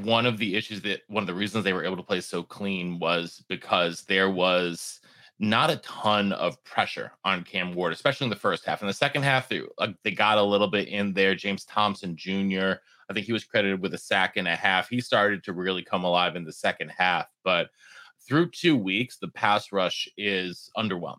one 0.02 0.26
of 0.26 0.38
the 0.38 0.56
issues 0.56 0.80
that 0.82 1.02
one 1.08 1.22
of 1.22 1.26
the 1.26 1.34
reasons 1.34 1.64
they 1.64 1.72
were 1.72 1.84
able 1.84 1.96
to 1.96 2.02
play 2.02 2.20
so 2.20 2.42
clean 2.42 2.98
was 2.98 3.44
because 3.48 4.02
there 4.02 4.30
was 4.30 5.00
not 5.38 5.70
a 5.70 5.76
ton 5.78 6.32
of 6.32 6.62
pressure 6.64 7.12
on 7.24 7.42
Cam 7.44 7.74
Ward, 7.74 7.92
especially 7.92 8.24
in 8.24 8.30
the 8.30 8.36
first 8.36 8.64
half. 8.64 8.82
In 8.82 8.86
the 8.86 8.94
second 8.94 9.22
half, 9.22 9.48
they, 9.48 9.62
like, 9.78 9.96
they 10.04 10.12
got 10.12 10.38
a 10.38 10.42
little 10.42 10.68
bit 10.68 10.88
in 10.88 11.12
there. 11.12 11.34
James 11.34 11.64
Thompson 11.64 12.16
Jr., 12.16 12.74
I 13.08 13.12
think 13.12 13.26
he 13.26 13.32
was 13.32 13.44
credited 13.44 13.82
with 13.82 13.94
a 13.94 13.98
sack 13.98 14.36
and 14.36 14.48
a 14.48 14.56
half. 14.56 14.88
He 14.88 15.00
started 15.00 15.44
to 15.44 15.52
really 15.52 15.82
come 15.82 16.04
alive 16.04 16.36
in 16.36 16.44
the 16.44 16.52
second 16.52 16.90
half, 16.96 17.26
but 17.42 17.70
through 18.26 18.50
two 18.50 18.76
weeks, 18.76 19.18
the 19.18 19.28
pass 19.28 19.72
rush 19.72 20.08
is 20.16 20.70
underwhelming. 20.76 21.18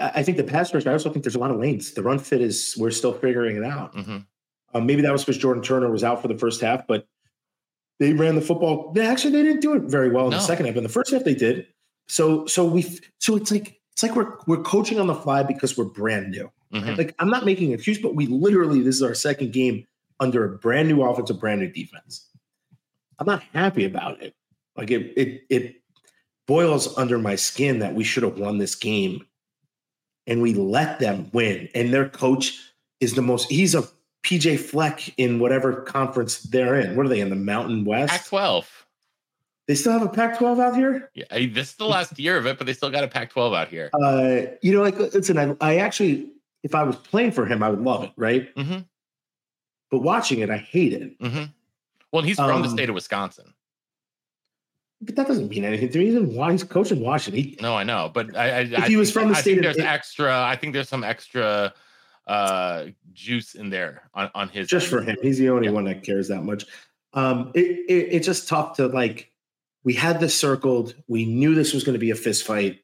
I 0.00 0.22
think 0.22 0.36
the 0.36 0.44
pass 0.44 0.72
rush. 0.72 0.86
I 0.86 0.92
also 0.92 1.10
think 1.10 1.24
there's 1.24 1.34
a 1.34 1.40
lot 1.40 1.50
of 1.50 1.58
lanes. 1.58 1.92
The 1.92 2.02
run 2.02 2.18
fit 2.18 2.40
is 2.40 2.74
we're 2.78 2.90
still 2.90 3.12
figuring 3.12 3.56
it 3.56 3.64
out. 3.64 3.94
Mhm. 3.94 4.26
Um, 4.74 4.86
maybe 4.86 5.02
that 5.02 5.12
was 5.12 5.22
because 5.24 5.38
Jordan 5.38 5.62
Turner 5.62 5.90
was 5.90 6.04
out 6.04 6.20
for 6.22 6.28
the 6.28 6.36
first 6.38 6.60
half, 6.60 6.86
but 6.86 7.06
they 8.00 8.12
ran 8.12 8.34
the 8.34 8.40
football. 8.40 8.92
They 8.92 9.06
actually 9.06 9.32
they 9.32 9.42
didn't 9.42 9.60
do 9.60 9.74
it 9.74 9.82
very 9.82 10.10
well 10.10 10.26
in 10.26 10.30
No. 10.32 10.36
the 10.38 10.42
second 10.42 10.66
half. 10.66 10.76
In 10.76 10.82
the 10.82 10.88
first 10.88 11.10
half, 11.12 11.24
they 11.24 11.34
did. 11.34 11.66
So 12.08 12.46
so 12.46 12.64
we 12.64 12.82
so 13.18 13.36
it's 13.36 13.50
like 13.50 13.80
it's 13.92 14.02
like 14.02 14.14
we're 14.14 14.32
we're 14.46 14.62
coaching 14.62 15.00
on 15.00 15.06
the 15.06 15.14
fly 15.14 15.42
because 15.42 15.76
we're 15.76 15.84
brand 15.84 16.30
new. 16.30 16.50
Mhm. 16.72 16.96
Like 16.98 17.14
I'm 17.18 17.30
not 17.30 17.44
making 17.46 17.68
an 17.68 17.74
excuse, 17.74 17.98
but 17.98 18.14
we 18.14 18.26
literally 18.26 18.80
this 18.82 18.94
is 18.96 19.02
our 19.02 19.14
second 19.14 19.52
game 19.52 19.86
under 20.20 20.44
a 20.44 20.58
brand 20.58 20.88
new 20.88 21.02
offense, 21.02 21.30
a 21.30 21.34
brand 21.34 21.60
new 21.60 21.68
defense. 21.70 22.26
I'm 23.18 23.26
not 23.26 23.42
happy 23.54 23.84
about 23.84 24.22
it. 24.22 24.34
Like 24.76 24.90
it, 24.90 25.12
it, 25.16 25.42
it 25.50 25.76
boils 26.46 26.96
under 26.96 27.18
my 27.18 27.34
skin 27.36 27.80
that 27.80 27.94
we 27.94 28.04
should 28.04 28.22
have 28.22 28.38
won 28.38 28.58
this 28.58 28.74
game, 28.74 29.26
and 30.26 30.40
we 30.40 30.54
let 30.54 31.00
them 31.00 31.30
win. 31.32 31.68
And 31.74 31.92
their 31.92 32.08
coach 32.08 32.58
is 33.00 33.14
the 33.14 33.22
most. 33.22 33.50
He's 33.50 33.74
a 33.74 33.84
PJ 34.24 34.58
Fleck 34.58 35.14
in 35.18 35.38
whatever 35.38 35.82
conference 35.82 36.40
they're 36.40 36.76
in. 36.80 36.96
What 36.96 37.06
are 37.06 37.08
they 37.08 37.20
in 37.20 37.30
the 37.30 37.36
Mountain 37.36 37.84
West? 37.84 38.10
Pac 38.12 38.24
12. 38.26 38.84
They 39.66 39.74
still 39.74 39.92
have 39.92 40.02
a 40.02 40.08
Pac-12 40.08 40.58
out 40.60 40.74
here. 40.76 41.10
Yeah, 41.14 41.26
I- 41.30 41.44
this 41.44 41.68
is 41.70 41.74
the 41.74 41.84
last 41.84 42.18
year 42.18 42.38
of 42.38 42.46
it, 42.46 42.56
but 42.56 42.66
they 42.66 42.72
still 42.72 42.88
got 42.90 43.04
a 43.04 43.08
Pac 43.08 43.30
12 43.30 43.52
out 43.52 43.68
here. 43.68 43.90
Uh, 43.92 44.46
you 44.62 44.72
know, 44.72 44.80
like 44.82 44.98
listen, 44.98 45.36
I, 45.38 45.54
I 45.60 45.76
actually, 45.76 46.30
if 46.62 46.74
I 46.74 46.82
was 46.84 46.96
playing 46.96 47.32
for 47.32 47.44
him, 47.44 47.62
I 47.62 47.68
would 47.68 47.82
love 47.82 48.04
it, 48.04 48.12
right? 48.16 48.48
hmm 48.56 48.78
But 49.90 49.98
watching 50.00 50.38
it, 50.40 50.48
I 50.48 50.56
hate 50.56 50.94
it. 50.94 51.16
hmm 51.20 51.44
Well, 52.12 52.22
he's 52.22 52.36
from 52.36 52.62
the 52.62 52.68
Um, 52.68 52.74
state 52.74 52.88
of 52.88 52.94
Wisconsin. 52.94 53.52
But 55.02 55.16
that 55.16 55.28
doesn't 55.28 55.48
mean 55.50 55.64
anything 55.64 55.90
to 55.90 55.98
me. 55.98 56.06
He's, 56.06 56.14
in, 56.16 56.50
he's 56.50 56.64
coaching 56.64 57.00
Washington. 57.00 57.42
He, 57.42 57.58
No, 57.60 57.76
I 57.76 57.84
know, 57.84 58.10
but 58.12 58.34
I, 58.36 58.48
I, 58.50 58.60
If 58.62 58.86
he 58.86 58.96
was 58.96 59.12
from 59.12 59.28
the 59.28 59.36
I 59.36 59.40
state 59.42 59.56
think 59.56 59.66
of- 59.66 59.76
there's 59.76 59.86
extra. 59.86 60.34
I 60.44 60.56
think 60.56 60.72
there's 60.72 60.88
some 60.88 61.04
extra 61.04 61.74
uh 62.28 62.86
juice 63.12 63.54
in 63.54 63.70
there 63.70 64.08
on 64.14 64.30
on 64.34 64.48
his 64.48 64.68
just 64.68 64.86
for 64.86 65.00
him, 65.02 65.16
he's 65.22 65.38
the 65.38 65.48
only 65.48 65.66
Yeah. 65.68 65.72
one 65.72 65.84
that 65.84 66.02
cares 66.04 66.28
that 66.28 66.42
much. 66.44 66.66
Um, 67.14 67.50
it, 67.54 67.66
it, 67.88 68.08
it's 68.12 68.26
just 68.26 68.48
tough 68.48 68.76
to 68.76 68.86
like. 68.86 69.32
We 69.84 69.94
had 69.94 70.20
this 70.20 70.38
circled. 70.38 70.94
We 71.08 71.24
knew 71.24 71.54
this 71.54 71.72
was 71.72 71.84
going 71.84 71.94
to 71.94 71.98
be 71.98 72.10
a 72.10 72.14
fist 72.14 72.44
fight. 72.46 72.80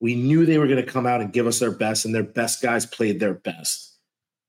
We 0.00 0.14
knew 0.14 0.46
they 0.46 0.58
were 0.58 0.66
going 0.66 0.84
to 0.84 0.90
come 0.90 1.06
out 1.06 1.20
and 1.20 1.32
give 1.32 1.46
us 1.46 1.58
their 1.58 1.70
best, 1.70 2.04
and 2.04 2.14
their 2.14 2.22
best 2.22 2.62
guys 2.62 2.86
played 2.86 3.20
their 3.20 3.34
best, 3.34 3.98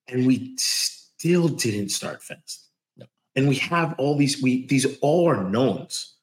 and 0.07 0.25
we 0.25 0.53
still 0.57 1.49
didn't 1.49 1.89
start 1.89 2.23
fast. 2.23 2.69
No. 2.97 3.05
And 3.35 3.49
we 3.49 3.55
have 3.55 3.95
all 3.97 4.15
these. 4.17 4.41
We 4.41 4.65
these 4.67 4.97
all 5.01 5.29
are 5.29 5.43
knowns. 5.43 6.13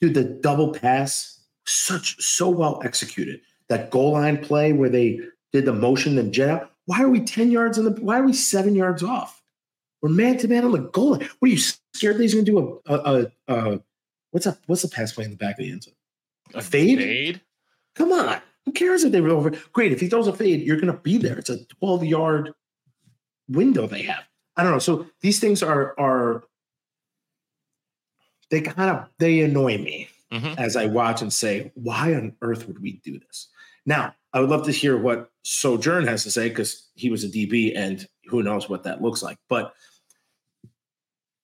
Dude, 0.00 0.14
the 0.14 0.24
double 0.24 0.72
pass, 0.72 1.40
such 1.66 2.20
so 2.20 2.48
well 2.48 2.80
executed. 2.84 3.40
That 3.68 3.90
goal 3.90 4.12
line 4.12 4.38
play 4.38 4.72
where 4.72 4.90
they 4.90 5.20
did 5.52 5.64
the 5.64 5.72
motion 5.72 6.18
and 6.18 6.32
jet 6.32 6.50
out. 6.50 6.70
Why 6.86 7.02
are 7.02 7.08
we 7.08 7.20
10 7.20 7.50
yards 7.50 7.78
on 7.78 7.84
the 7.84 7.90
why 7.90 8.18
are 8.18 8.24
we 8.24 8.32
seven 8.32 8.74
yards 8.74 9.02
off? 9.02 9.42
We're 10.00 10.08
man 10.08 10.38
to 10.38 10.48
man 10.48 10.64
on 10.64 10.72
the 10.72 10.78
goal 10.78 11.12
line. 11.12 11.28
What 11.38 11.48
are 11.48 11.52
you 11.52 11.58
scared 11.58 12.16
that 12.16 12.22
he's 12.22 12.34
gonna 12.34 12.44
do 12.44 12.80
a 12.86 12.94
a, 12.94 13.26
a, 13.48 13.54
a 13.54 13.80
what's 14.30 14.46
up? 14.46 14.58
What's 14.66 14.82
the 14.82 14.88
pass 14.88 15.12
play 15.12 15.24
in 15.24 15.30
the 15.30 15.36
back 15.36 15.58
of 15.58 15.64
the 15.64 15.70
end 15.70 15.84
zone? 15.84 15.94
a 16.54 16.62
fade? 16.62 16.98
Fade. 16.98 17.40
Come 17.94 18.12
on. 18.12 18.40
Who 18.64 18.72
cares 18.72 19.04
if 19.04 19.12
they 19.12 19.20
were 19.20 19.30
over? 19.30 19.50
Great. 19.72 19.92
If 19.92 20.00
he 20.00 20.08
throws 20.08 20.26
a 20.26 20.32
fade, 20.32 20.62
you're 20.62 20.80
gonna 20.80 20.96
be 20.96 21.18
there. 21.18 21.38
It's 21.38 21.50
a 21.50 21.64
12 21.66 22.04
yard 22.04 22.52
window 23.48 23.86
they 23.86 24.02
have. 24.02 24.24
I 24.56 24.62
don't 24.62 24.72
know. 24.72 24.78
So 24.78 25.06
these 25.20 25.40
things 25.40 25.62
are 25.62 25.98
are 25.98 26.44
they 28.50 28.60
kind 28.60 28.90
of 28.90 29.08
they 29.18 29.40
annoy 29.40 29.78
me 29.78 30.08
hmm 30.32 30.54
as 30.58 30.76
I 30.76 30.86
watch 30.86 31.22
and 31.22 31.32
say, 31.32 31.70
why 31.74 32.14
on 32.14 32.34
earth 32.42 32.66
would 32.66 32.80
we 32.80 33.00
do 33.04 33.18
this? 33.18 33.48
Now, 33.84 34.14
I 34.32 34.40
would 34.40 34.50
love 34.50 34.64
to 34.66 34.72
hear 34.72 34.98
what 34.98 35.30
Sojourn 35.44 36.06
has 36.06 36.24
to 36.24 36.30
say 36.30 36.48
because 36.48 36.88
he 36.94 37.10
was 37.10 37.24
a 37.24 37.28
DB 37.28 37.72
and 37.76 38.06
who 38.26 38.42
knows 38.42 38.68
what 38.68 38.82
that 38.82 39.00
looks 39.00 39.22
like. 39.22 39.38
But 39.48 39.72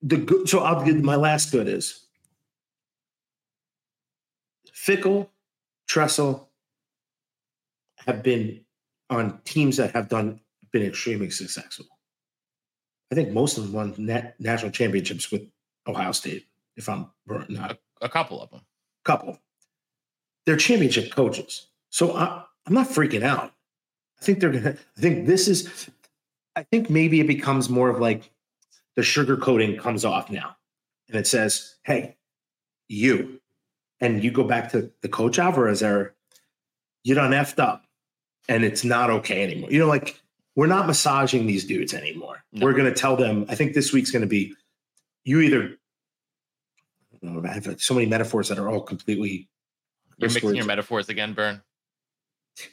the 0.02 0.16
good, 0.16 0.48
so 0.48 0.60
I'll 0.60 0.84
give 0.84 1.02
my 1.02 1.16
last 1.16 1.52
good 1.52 1.68
is 1.68 2.06
Fickell, 4.74 5.28
Tressel 5.86 6.48
have 8.06 8.22
been 8.22 8.64
on 9.10 9.40
teams 9.44 9.76
that 9.76 9.92
have 9.92 10.08
done 10.08 10.40
been 10.72 10.82
extremely 10.82 11.30
successful. 11.30 11.86
I 13.12 13.14
think 13.14 13.30
most 13.30 13.58
of 13.58 13.64
them 13.64 13.72
won 13.72 13.94
nat- 13.98 14.34
national 14.40 14.72
championships 14.72 15.30
with 15.30 15.42
Ohio 15.86 16.12
State, 16.12 16.46
if 16.76 16.88
I'm 16.88 17.10
not 17.48 17.78
A 18.00 18.08
couple 18.08 18.40
of 18.40 18.50
them. 18.50 18.62
Couple. 19.04 19.38
They're 20.46 20.56
championship 20.56 21.12
coaches. 21.12 21.68
So 21.90 22.16
I, 22.16 22.44
I'm 22.66 22.74
not 22.74 22.88
freaking 22.88 23.22
out. 23.22 23.52
I 24.20 24.24
think 24.24 24.40
they're 24.40 24.50
gonna. 24.50 24.76
I 24.96 25.00
think 25.00 25.26
this 25.26 25.48
is. 25.48 25.90
I 26.54 26.62
think 26.64 26.90
maybe 26.90 27.20
it 27.20 27.26
becomes 27.26 27.68
more 27.68 27.88
of 27.88 27.98
like 27.98 28.30
the 28.96 29.02
sugar 29.02 29.36
coating 29.36 29.76
comes 29.76 30.04
off 30.04 30.30
now, 30.30 30.56
and 31.08 31.16
it 31.16 31.26
says, 31.26 31.76
"Hey, 31.82 32.16
you," 32.88 33.40
and 34.00 34.22
you 34.22 34.30
go 34.30 34.44
back 34.44 34.70
to 34.72 34.90
the 35.02 35.08
coach 35.08 35.38
Alvarez 35.38 35.82
era. 35.82 36.10
You 37.04 37.14
done 37.14 37.32
effed 37.32 37.58
up, 37.58 37.84
and 38.48 38.64
it's 38.64 38.84
not 38.84 39.10
okay 39.10 39.42
anymore. 39.42 39.70
You 39.70 39.80
know, 39.80 39.88
like 39.88 40.20
we're 40.54 40.66
not 40.66 40.86
massaging 40.86 41.46
these 41.46 41.64
dudes 41.64 41.94
anymore. 41.94 42.44
No. 42.52 42.66
We're 42.66 42.74
gonna 42.74 42.94
tell 42.94 43.16
them. 43.16 43.46
I 43.48 43.54
think 43.54 43.74
this 43.74 43.92
week's 43.92 44.10
gonna 44.10 44.26
be. 44.26 44.54
You 45.24 45.40
either 45.40 45.78
know, 47.30 47.48
I 47.48 47.52
have 47.54 47.80
so 47.80 47.94
many 47.94 48.06
metaphors 48.06 48.48
that 48.48 48.58
are 48.58 48.68
all 48.68 48.80
completely 48.80 49.48
You're 50.18 50.30
mixing 50.30 50.54
your 50.54 50.64
metaphors 50.64 51.08
again, 51.08 51.32
Burn. 51.32 51.62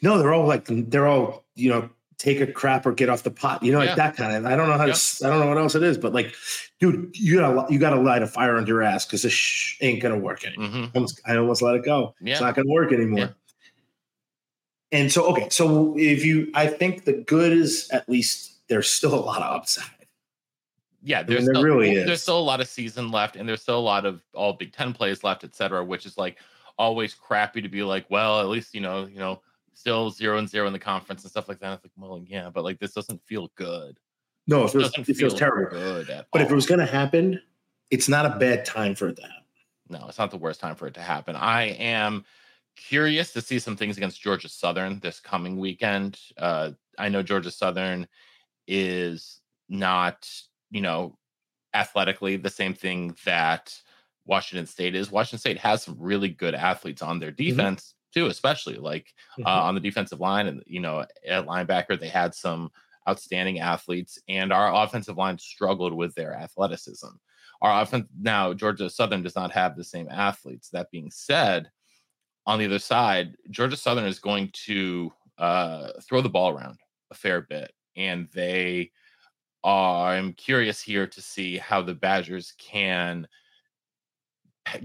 no, 0.02 0.18
they're 0.18 0.32
all 0.32 0.46
like 0.46 0.66
they're 0.68 1.06
all 1.06 1.44
you 1.54 1.70
know 1.70 1.90
take 2.18 2.40
a 2.42 2.46
crap 2.46 2.84
or 2.84 2.92
get 2.92 3.08
off 3.08 3.22
the 3.22 3.30
pot, 3.30 3.62
you 3.62 3.72
know, 3.72 3.78
like 3.78 3.96
that 3.96 4.14
kind 4.14 4.36
of. 4.36 4.44
I 4.44 4.54
don't 4.54 4.68
know 4.68 4.76
how 4.76 4.84
to. 4.84 4.92
I 5.24 5.28
don't 5.30 5.40
know 5.40 5.46
what 5.48 5.56
else 5.56 5.74
it 5.74 5.82
is, 5.82 5.96
but 5.96 6.12
like, 6.12 6.34
dude, 6.78 7.10
you 7.14 7.38
gotta 7.38 7.72
you 7.72 7.78
gotta 7.78 8.00
light 8.00 8.22
a 8.22 8.26
fire 8.26 8.56
under 8.56 8.68
your 8.72 8.82
ass 8.82 9.06
because 9.06 9.22
this 9.22 9.32
sh- 9.32 9.78
ain't 9.80 10.02
gonna 10.02 10.18
work 10.18 10.44
anymore. 10.44 10.68
hmm 10.68 10.84
I 10.84 10.90
almost, 10.94 11.20
I 11.26 11.36
almost 11.36 11.62
let 11.62 11.76
it 11.76 11.84
go. 11.84 12.14
Yeah. 12.20 12.32
It's 12.32 12.40
not 12.42 12.54
gonna 12.54 12.68
work 12.68 12.92
anymore. 12.92 13.18
Yeah. 13.20 13.28
And 14.92 15.10
so, 15.12 15.24
okay, 15.30 15.48
so 15.50 15.94
if 15.96 16.24
you, 16.24 16.50
I 16.52 16.66
think 16.66 17.04
the 17.04 17.12
good 17.12 17.52
is 17.52 17.88
at 17.92 18.08
least 18.08 18.66
there's 18.68 18.90
still 18.90 19.14
a 19.14 19.20
lot 19.20 19.40
of 19.40 19.54
upside. 19.56 19.84
Yeah, 21.02 21.22
there's 21.22 21.46
there 21.46 21.54
still, 21.54 21.64
really 21.64 21.94
there's 21.94 22.22
still 22.22 22.38
a 22.38 22.40
lot 22.40 22.60
of 22.60 22.68
season 22.68 23.10
left, 23.10 23.36
and 23.36 23.48
there's 23.48 23.62
still 23.62 23.78
a 23.78 23.80
lot 23.80 24.04
of 24.04 24.22
all 24.34 24.52
Big 24.52 24.72
Ten 24.72 24.92
plays 24.92 25.24
left, 25.24 25.44
et 25.44 25.54
cetera, 25.54 25.84
which 25.84 26.04
is 26.04 26.18
like 26.18 26.38
always 26.78 27.14
crappy 27.14 27.60
to 27.62 27.68
be 27.68 27.82
like, 27.82 28.04
well, 28.10 28.40
at 28.40 28.48
least 28.48 28.74
you 28.74 28.80
know, 28.80 29.06
you 29.06 29.18
know, 29.18 29.40
still 29.72 30.10
zero 30.10 30.38
and 30.38 30.48
zero 30.48 30.66
in 30.66 30.72
the 30.72 30.78
conference 30.78 31.22
and 31.22 31.30
stuff 31.30 31.48
like 31.48 31.58
that. 31.60 31.72
It's 31.74 31.84
like, 31.84 31.92
well, 31.96 32.22
yeah, 32.26 32.50
but 32.50 32.64
like 32.64 32.78
this 32.78 32.92
doesn't 32.92 33.22
feel 33.24 33.50
good. 33.54 33.98
No, 34.46 34.64
it 34.64 34.70
feels, 34.72 34.92
it 34.98 35.04
feels 35.04 35.18
feel 35.18 35.30
terrible. 35.30 35.70
good 35.70 36.06
But 36.32 36.40
all. 36.40 36.46
if 36.46 36.50
it 36.50 36.54
was 36.54 36.66
gonna 36.66 36.86
happen, 36.86 37.40
it's 37.90 38.08
not 38.08 38.26
a 38.26 38.38
bad 38.38 38.64
time 38.64 38.94
for 38.94 39.08
it 39.08 39.16
to 39.16 39.22
happen. 39.22 39.44
no, 39.88 40.06
it's 40.08 40.18
not 40.18 40.30
the 40.30 40.36
worst 40.36 40.60
time 40.60 40.74
for 40.74 40.86
it 40.86 40.94
to 40.94 41.00
happen. 41.00 41.36
I 41.36 41.64
am 41.78 42.24
curious 42.76 43.32
to 43.32 43.40
see 43.40 43.58
some 43.58 43.76
things 43.76 43.96
against 43.96 44.20
Georgia 44.20 44.48
Southern 44.48 45.00
this 45.00 45.20
coming 45.20 45.58
weekend. 45.58 46.18
Uh, 46.36 46.72
I 46.98 47.08
know 47.08 47.22
Georgia 47.22 47.50
Southern 47.50 48.06
is 48.66 49.40
not, 49.68 50.30
you 50.70 50.80
know, 50.80 51.16
athletically 51.74 52.36
the 52.36 52.50
same 52.50 52.74
thing 52.74 53.14
that 53.24 53.74
Washington 54.26 54.66
State 54.66 54.94
is. 54.94 55.10
Washington 55.10 55.38
State 55.38 55.58
has 55.58 55.82
some 55.82 55.96
really 55.98 56.28
good 56.28 56.54
athletes 56.54 57.02
on 57.02 57.18
their 57.18 57.30
defense 57.30 57.94
too, 58.12 58.26
especially 58.26 58.76
like 58.76 59.12
uh, 59.44 59.62
on 59.62 59.74
the 59.74 59.80
defensive 59.80 60.20
line 60.20 60.46
and 60.46 60.62
you 60.66 60.80
know 60.80 61.04
at 61.26 61.46
linebacker 61.46 61.98
they 61.98 62.08
had 62.08 62.34
some 62.34 62.70
outstanding 63.08 63.60
athletes 63.60 64.18
and 64.28 64.52
our 64.52 64.84
offensive 64.84 65.16
line 65.16 65.38
struggled 65.38 65.92
with 65.92 66.14
their 66.14 66.34
athleticism. 66.34 67.08
Our 67.62 67.82
offense 67.82 68.06
now 68.20 68.52
georgia 68.54 68.88
southern 68.90 69.22
does 69.22 69.36
not 69.36 69.52
have 69.52 69.76
the 69.76 69.84
same 69.84 70.08
athletes. 70.10 70.70
That 70.70 70.90
being 70.90 71.10
said 71.10 71.70
on 72.46 72.58
the 72.58 72.66
other 72.66 72.78
side 72.78 73.36
georgia 73.50 73.76
southern 73.76 74.06
is 74.06 74.18
going 74.18 74.50
to 74.66 75.12
uh, 75.38 75.92
throw 76.08 76.20
the 76.20 76.28
ball 76.28 76.50
around 76.50 76.78
a 77.10 77.14
fair 77.14 77.40
bit 77.40 77.72
and 77.96 78.28
they 78.32 78.90
Uh, 79.62 80.02
i'm 80.02 80.32
curious 80.32 80.80
here 80.80 81.06
to 81.06 81.20
see 81.20 81.58
how 81.58 81.82
the 81.82 81.94
badgers 81.94 82.54
can 82.58 83.26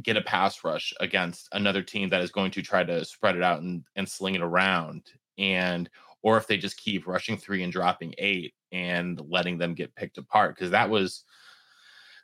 get 0.03 0.17
a 0.17 0.21
pass 0.21 0.63
rush 0.63 0.93
against 0.99 1.47
another 1.51 1.81
team 1.81 2.09
that 2.09 2.21
is 2.21 2.31
going 2.31 2.51
to 2.51 2.61
try 2.61 2.83
to 2.83 3.03
spread 3.05 3.35
it 3.35 3.43
out 3.43 3.61
and, 3.61 3.83
and 3.95 4.07
sling 4.07 4.35
it 4.35 4.41
around 4.41 5.03
and 5.37 5.89
or 6.23 6.37
if 6.37 6.47
they 6.47 6.57
just 6.57 6.77
keep 6.77 7.05
rushing 7.05 7.37
three 7.37 7.63
and 7.63 7.71
dropping 7.71 8.13
eight 8.17 8.53
and 8.71 9.21
letting 9.29 9.57
them 9.57 9.73
get 9.73 9.95
picked 9.95 10.17
apart 10.17 10.55
because 10.55 10.71
that 10.71 10.89
was 10.89 11.23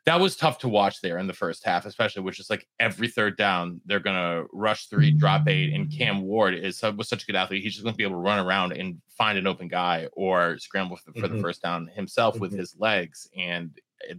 that 0.06 0.20
was 0.20 0.36
tough 0.36 0.58
to 0.60 0.68
watch 0.68 1.00
there 1.02 1.18
in 1.20 1.28
the 1.28 1.34
first 1.34 1.64
half 1.66 1.86
especially 1.86 2.22
which 2.24 2.40
is 2.40 2.50
like 2.50 2.68
every 2.80 3.08
third 3.08 3.38
down 3.38 3.80
they're 3.86 4.00
gonna 4.00 4.44
rush 4.52 4.88
three 4.88 5.12
drop 5.12 5.48
eight 5.48 5.74
and 5.74 5.92
cam 5.96 6.22
ward 6.22 6.54
is 6.56 6.82
was 6.98 7.08
such 7.08 7.24
a 7.24 7.26
good 7.26 7.36
athlete 7.36 7.62
he's 7.64 7.74
just 7.74 7.84
gonna 7.84 7.96
be 7.96 8.04
able 8.04 8.16
to 8.16 8.20
run 8.22 8.40
around 8.40 8.72
and 8.74 9.00
find 9.18 9.38
an 9.38 9.46
open 9.48 9.68
guy 9.68 10.08
or 10.14 10.58
scramble 10.58 10.98
for, 10.98 11.12
for 11.20 11.28
the 11.28 11.40
first 11.40 11.62
down 11.62 11.88
himself 11.96 12.40
with 12.40 12.52
Mhm. 12.54 12.58
his 12.60 12.76
legs 12.80 13.28
and 13.38 13.72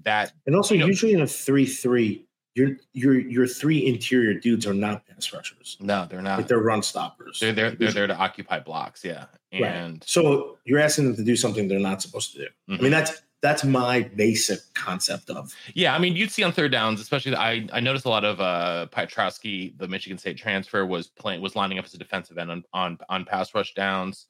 that 0.05 0.33
And 0.47 0.55
also, 0.55 0.75
You 0.75 0.81
know- 0.81 0.87
usually 0.87 1.12
in 1.12 1.23
a 1.23 1.27
three-three, 1.27 2.25
your 2.55 2.77
your 2.93 3.19
your 3.19 3.47
three 3.49 3.85
interior 3.85 4.33
dudes 4.35 4.65
are 4.67 4.75
not 4.75 5.05
pass 5.07 5.33
rushers; 5.33 5.77
no 5.81 6.07
they're 6.09 6.23
not 6.23 6.39
like 6.39 6.47
they're 6.49 6.59
run 6.62 6.83
stoppers. 6.83 7.41
They're 7.41 7.53
there. 7.53 7.71
They're 7.73 7.91
there 7.91 8.07
to 8.07 8.15
occupy 8.17 8.61
blocks. 8.61 9.03
Yeah, 9.05 9.25
Right. 9.53 9.62
and 9.65 10.05
So 10.07 10.59
you're 10.65 10.79
asking 10.79 11.07
them 11.07 11.17
to 11.17 11.25
do 11.25 11.35
something 11.35 11.67
they're 11.67 11.81
not 11.81 12.01
supposed 12.03 12.33
to 12.35 12.39
do. 12.39 12.47
I 12.69 12.73
Mhm. 12.77 12.81
mean, 12.83 12.91
that's 12.93 13.23
that's 13.43 13.65
my 13.65 14.03
basic 14.17 14.61
concept 14.75 15.29
of 15.29 15.53
yeah, 15.75 15.95
I 15.95 15.99
mean, 15.99 16.15
you'd 16.17 16.31
see 16.31 16.43
on 16.45 16.53
third 16.53 16.73
downs, 16.73 17.01
especially. 17.01 17.35
I 17.35 17.69
I 17.73 17.81
noticed 17.81 18.05
a 18.07 18.09
lot 18.09 18.25
of 18.25 18.41
uh 18.41 18.87
the 18.87 19.89
Michigan 19.89 20.17
State 20.19 20.39
transfer, 20.39 20.87
was 20.87 21.09
playing 21.09 21.43
was 21.43 21.57
lining 21.57 21.79
up 21.79 21.85
as 21.85 21.93
a 21.95 21.99
defensive 21.99 22.39
end 22.39 22.51
on 22.51 22.65
on, 22.73 22.99
on 23.09 23.25
pass 23.25 23.55
rush 23.55 23.75
downs. 23.75 24.27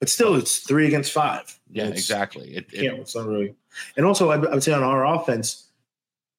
But 0.00 0.08
still, 0.08 0.34
it's 0.36 0.58
three 0.58 0.86
against 0.86 1.12
five. 1.12 1.58
Yeah, 1.70 1.84
It's- 1.84 1.98
exactly. 2.00 2.56
It, 2.56 2.66
Yeah, 2.72 2.92
it, 2.92 3.00
it's 3.00 3.14
not 3.16 3.26
really. 3.26 3.54
And 3.96 4.04
also, 4.04 4.30
I, 4.30 4.34
I 4.36 4.54
would 4.54 4.62
say 4.62 4.72
on 4.72 4.82
our 4.82 5.06
offense, 5.06 5.68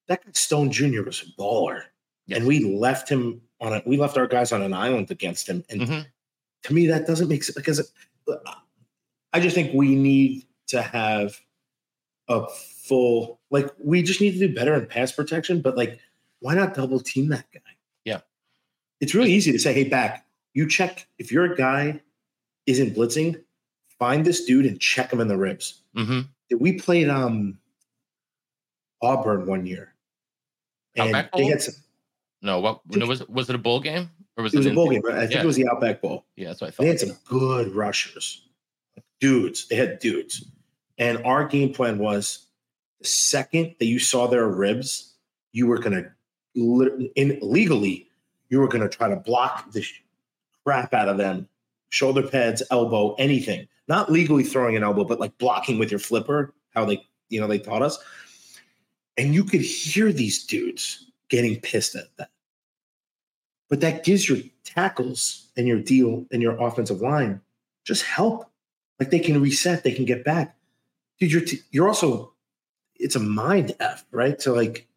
that 0.07 0.23
guy 0.23 0.31
Stone 0.33 0.71
Jr. 0.71 1.03
was 1.03 1.21
a 1.23 1.41
baller. 1.41 1.83
Yes. 2.27 2.37
and 2.39 2.47
we 2.47 2.63
left 2.63 3.07
him 3.07 3.41
on 3.61 3.73
a 3.73 3.83
we 3.85 3.97
left 3.97 4.17
our 4.17 4.25
guys 4.27 4.51
on 4.51 4.61
an 4.61 4.73
island 4.73 5.11
against 5.11 5.47
him. 5.47 5.63
And 5.69 5.81
Mhm. 5.81 6.05
to 6.63 6.73
me, 6.73 6.87
that 6.87 7.05
doesn't 7.07 7.27
make 7.27 7.43
sense 7.43 7.55
because 7.55 7.91
I 9.33 9.39
just 9.39 9.53
think 9.55 9.73
we 9.73 9.95
need 9.95 10.43
to 10.67 10.81
have 10.81 11.39
a 12.27 12.47
full 12.49 13.39
like 13.51 13.69
we 13.83 14.01
just 14.01 14.21
need 14.21 14.31
to 14.33 14.47
do 14.47 14.53
better 14.53 14.73
in 14.73 14.85
pass 14.87 15.11
protection. 15.11 15.61
But 15.61 15.77
like, 15.77 15.99
why 16.39 16.55
not 16.55 16.73
double 16.73 16.99
team 16.99 17.29
that 17.29 17.45
guy? 17.53 17.59
Yeah. 18.03 18.19
it's 19.01 19.13
really 19.15 19.31
easy 19.33 19.51
to 19.51 19.59
say, 19.59 19.73
"Hey, 19.73 19.83
back." 19.89 20.25
You 20.53 20.67
check 20.69 21.07
if 21.19 21.31
your 21.31 21.53
guy 21.55 22.01
isn't 22.65 22.95
blitzing, 22.95 23.43
find 23.99 24.23
this 24.25 24.45
dude 24.45 24.65
and 24.65 24.79
check 24.79 25.11
him 25.11 25.19
in 25.19 25.27
the 25.27 25.37
ribs. 25.37 25.81
hmm 25.95 26.21
We 26.57 26.73
played 26.79 27.09
um 27.09 27.59
Auburn 29.01 29.45
one 29.45 29.65
year, 29.65 29.93
and 30.95 31.07
Outback 31.09 31.31
they 31.33 31.45
had 31.45 31.61
some. 31.61 31.75
No, 32.41 32.59
what 32.59 32.81
no, 32.95 33.05
was 33.05 33.27
was 33.27 33.49
it 33.49 33.55
a 33.55 33.59
bowl 33.59 33.79
game 33.79 34.09
or 34.37 34.43
was 34.43 34.53
It 34.53 34.57
was 34.57 34.65
it 34.67 34.71
a 34.71 34.75
bowl 34.75 34.89
game, 34.89 35.01
right? 35.03 35.15
I 35.15 35.21
think 35.21 35.33
Yeah. 35.33 35.43
it 35.43 35.45
was 35.45 35.55
the 35.55 35.67
Outback 35.67 36.01
Bowl. 36.01 36.25
Yeah, 36.35 36.49
that's 36.49 36.61
what 36.61 36.67
I 36.67 36.71
thought. 36.71 36.83
They 36.83 36.89
had 36.89 36.99
some 36.99 37.17
good 37.25 37.73
rushers, 37.73 38.47
dudes. 39.19 39.67
They 39.67 39.75
had 39.75 39.99
dudes, 39.99 40.45
and 40.97 41.23
our 41.25 41.47
game 41.47 41.73
plan 41.73 41.97
was 41.97 42.47
the 43.01 43.07
second 43.07 43.75
that 43.79 43.85
you 43.85 43.99
saw 43.99 44.27
their 44.27 44.47
ribs, 44.47 45.13
you 45.51 45.67
were 45.67 45.77
gonna 45.77 46.13
lit- 46.55 47.11
in 47.15 47.39
legally, 47.41 48.09
you 48.49 48.59
were 48.59 48.67
gonna 48.67 48.89
try 48.89 49.09
to 49.09 49.15
block 49.15 49.71
the 49.71 49.85
crap 50.63 50.93
out 50.93 51.09
of 51.09 51.17
them, 51.17 51.47
shoulder 51.89 52.27
pads, 52.27 52.63
elbow, 52.71 53.13
anything. 53.15 53.67
Not 53.87 54.11
legally 54.11 54.43
throwing 54.43 54.75
an 54.75 54.83
elbow, 54.83 55.03
but 55.03 55.19
like 55.19 55.37
blocking 55.37 55.77
with 55.77 55.91
your 55.91 55.99
flipper. 55.99 56.53
How 56.73 56.85
they, 56.85 57.05
you 57.29 57.39
know, 57.39 57.47
they 57.47 57.59
taught 57.59 57.81
us, 57.81 57.97
and 59.17 59.33
you 59.33 59.43
could 59.43 59.61
hear 59.61 60.11
these 60.11 60.43
dudes 60.45 61.11
getting 61.29 61.59
pissed 61.61 61.95
at 61.95 62.15
that. 62.17 62.29
But 63.69 63.81
that 63.81 64.03
gives 64.03 64.27
your 64.27 64.39
tackles 64.63 65.49
and 65.57 65.67
your 65.67 65.79
deal 65.79 66.25
and 66.31 66.41
your 66.41 66.61
offensive 66.61 67.01
line 67.01 67.41
just 67.83 68.03
help. 68.03 68.49
Like 68.99 69.09
they 69.09 69.19
can 69.19 69.41
reset, 69.41 69.83
they 69.83 69.93
can 69.93 70.05
get 70.05 70.23
back. 70.23 70.54
Dude, 71.19 71.31
you're 71.31 71.41
t- 71.41 71.61
you're 71.71 71.87
also 71.87 72.33
it's 72.95 73.15
a 73.15 73.19
mind 73.19 73.75
f, 73.79 74.05
right? 74.11 74.41
So 74.41 74.53
like 74.53 74.87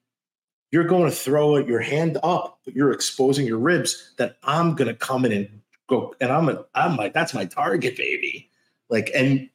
you're 0.70 0.84
going 0.84 1.08
to 1.08 1.16
throw 1.16 1.56
your 1.58 1.80
hand 1.80 2.18
up, 2.22 2.60
but 2.64 2.74
you're 2.74 2.92
exposing 2.92 3.46
your 3.46 3.58
ribs. 3.58 4.14
That 4.18 4.36
I'm 4.42 4.74
gonna 4.74 4.94
come 4.94 5.24
in 5.24 5.32
and 5.32 5.60
go, 5.88 6.14
and 6.20 6.30
I'm 6.30 6.48
a, 6.48 6.64
I'm 6.74 6.96
like 6.96 7.12
that's 7.14 7.34
my 7.34 7.44
target, 7.44 7.96
baby. 7.96 8.50
Like, 8.90 9.10
and 9.14 9.48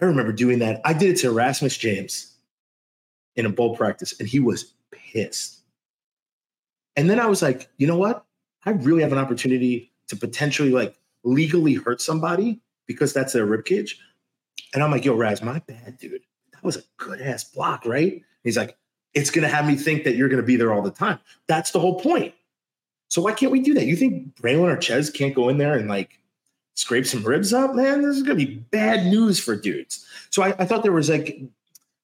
I 0.00 0.04
remember 0.04 0.32
doing 0.32 0.58
that. 0.60 0.80
I 0.84 0.92
did 0.92 1.10
it 1.10 1.16
to 1.20 1.28
Erasmus 1.28 1.76
James 1.76 2.34
in 3.36 3.46
a 3.46 3.50
bowl 3.50 3.76
practice, 3.76 4.14
and 4.18 4.28
he 4.28 4.40
was 4.40 4.74
pissed. 4.90 5.62
And 6.96 7.08
then 7.08 7.20
I 7.20 7.26
was 7.26 7.42
like, 7.42 7.68
you 7.76 7.86
know 7.86 7.96
what? 7.96 8.24
I 8.66 8.70
really 8.70 9.02
have 9.02 9.12
an 9.12 9.18
opportunity 9.18 9.92
to 10.08 10.16
potentially 10.16 10.70
like 10.70 10.98
legally 11.24 11.74
hurt 11.74 12.00
somebody 12.00 12.60
because 12.86 13.12
that's 13.12 13.32
their 13.32 13.46
rib 13.46 13.64
cage. 13.64 14.00
And 14.74 14.82
I'm 14.82 14.90
like, 14.90 15.04
yo, 15.04 15.14
Raz, 15.14 15.42
my 15.42 15.60
bad, 15.60 15.98
dude. 15.98 16.22
That 16.52 16.64
was 16.64 16.76
a 16.76 16.82
good 16.96 17.20
ass 17.20 17.44
block, 17.44 17.84
right? 17.86 18.22
He's 18.44 18.56
like, 18.56 18.76
it's 19.14 19.30
gonna 19.30 19.48
have 19.48 19.66
me 19.66 19.76
think 19.76 20.04
that 20.04 20.16
you're 20.16 20.28
gonna 20.28 20.42
be 20.42 20.56
there 20.56 20.72
all 20.72 20.82
the 20.82 20.90
time. 20.90 21.18
That's 21.46 21.70
the 21.70 21.80
whole 21.80 22.00
point. 22.00 22.34
So 23.08 23.22
why 23.22 23.32
can't 23.32 23.52
we 23.52 23.60
do 23.60 23.74
that? 23.74 23.86
You 23.86 23.96
think 23.96 24.36
Braylon 24.36 24.76
or 24.76 24.80
Chez 24.80 25.10
can't 25.10 25.34
go 25.34 25.48
in 25.48 25.58
there 25.58 25.74
and 25.74 25.88
like 25.88 26.20
scrape 26.74 27.06
some 27.06 27.24
ribs 27.24 27.52
up? 27.52 27.74
Man, 27.74 28.02
this 28.02 28.16
is 28.16 28.22
gonna 28.22 28.36
be 28.36 28.56
bad 28.70 29.06
news 29.06 29.40
for 29.40 29.56
dudes. 29.56 30.06
So 30.30 30.42
I, 30.42 30.48
I 30.58 30.66
thought 30.66 30.82
there 30.82 30.92
was 30.92 31.08
like 31.08 31.40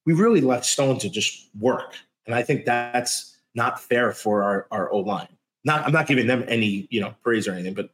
we 0.05 0.13
really 0.13 0.41
left 0.41 0.65
Stone 0.65 0.99
to 0.99 1.09
just 1.09 1.49
work. 1.59 1.95
And 2.25 2.33
I 2.33 2.43
think 2.43 2.65
that's 2.65 3.37
not 3.53 3.79
fair 3.81 4.11
for 4.11 4.43
our, 4.43 4.67
our 4.71 4.91
O 4.91 4.99
line. 4.99 5.27
Not 5.63 5.85
I'm 5.85 5.93
not 5.93 6.07
giving 6.07 6.27
them 6.27 6.43
any, 6.47 6.87
you 6.89 7.01
know, 7.01 7.15
praise 7.23 7.47
or 7.47 7.53
anything, 7.53 7.73
but 7.73 7.89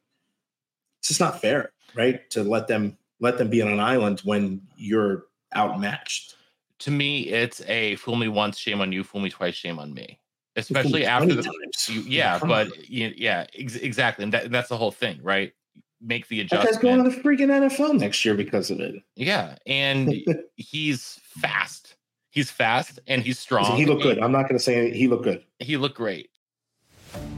it's 1.00 1.10
just 1.10 1.20
not 1.20 1.42
fair, 1.42 1.72
right? 1.96 2.30
To 2.32 2.44
let 2.44 2.68
them 2.68 2.98
let 3.22 3.38
them 3.38 3.50
be 3.50 3.62
on 3.62 3.70
an 3.70 3.80
island 3.80 4.20
when 4.26 4.62
you're 4.76 5.26
outmatched. 5.56 6.36
To 6.80 6.92
me, 6.92 7.28
it's 7.28 7.62
a 7.68 7.96
fool 7.98 8.16
me 8.16 8.28
once, 8.28 8.58
shame 8.58 8.82
on 8.82 8.92
you. 8.92 9.04
Fool 9.04 9.22
me 9.22 9.30
twice, 9.30 9.56
shame 9.56 9.80
on 9.80 9.94
me. 9.94 10.20
Especially 10.58 11.06
after 11.06 11.34
the 11.34 11.44
times. 11.44 11.88
you, 11.88 12.02
yeah, 12.02 12.38
but 12.40 12.68
on. 12.68 12.74
y- 12.92 13.14
yeah, 13.16 13.46
ex- 13.58 13.76
exactly, 13.76 14.24
and 14.24 14.34
that, 14.34 14.52
that's 14.52 14.68
the 14.68 14.76
whole 14.76 14.92
thing, 14.92 15.20
right? 15.24 15.54
Make 16.02 16.28
the 16.28 16.42
adjustment. 16.42 16.66
that 16.66 16.74
guy's 16.74 16.82
going 16.82 17.04
to 17.04 17.10
the 17.10 17.22
freaking 17.22 17.70
NFL 17.70 18.00
next 18.00 18.26
year 18.26 18.34
because 18.34 18.72
of 18.72 18.80
it. 18.80 18.96
Yeah, 19.16 19.56
and 19.66 20.14
he's 20.58 21.20
fast. 21.24 21.96
He's 22.32 22.50
fast 22.50 23.00
and 23.08 23.22
he's 23.22 23.38
strong. 23.38 23.64
Listen, 23.64 23.78
he 23.78 23.86
looked 23.86 24.04
good. 24.04 24.18
I'm 24.20 24.32
not 24.32 24.44
going 24.44 24.58
to 24.58 24.60
say 24.60 24.92
he 24.92 25.08
looked 25.08 25.26
good. 25.26 25.44
He 25.60 25.78
looked 25.78 25.98
great. 25.98 26.30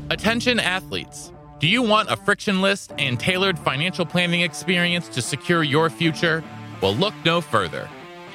Attention 0.10 0.60
athletes. 0.60 1.32
Do 1.64 1.70
you 1.70 1.82
want 1.82 2.12
a 2.12 2.18
frictionless 2.18 2.90
and 2.98 3.18
tailored 3.18 3.58
financial 3.58 4.06
planning 4.06 4.42
experience 4.42 5.08
to 5.08 5.22
secure 5.22 5.64
your 5.64 5.90
future? 5.90 6.44
Well, 6.82 6.94
look 6.94 7.14
no 7.24 7.40
further. 7.40 7.88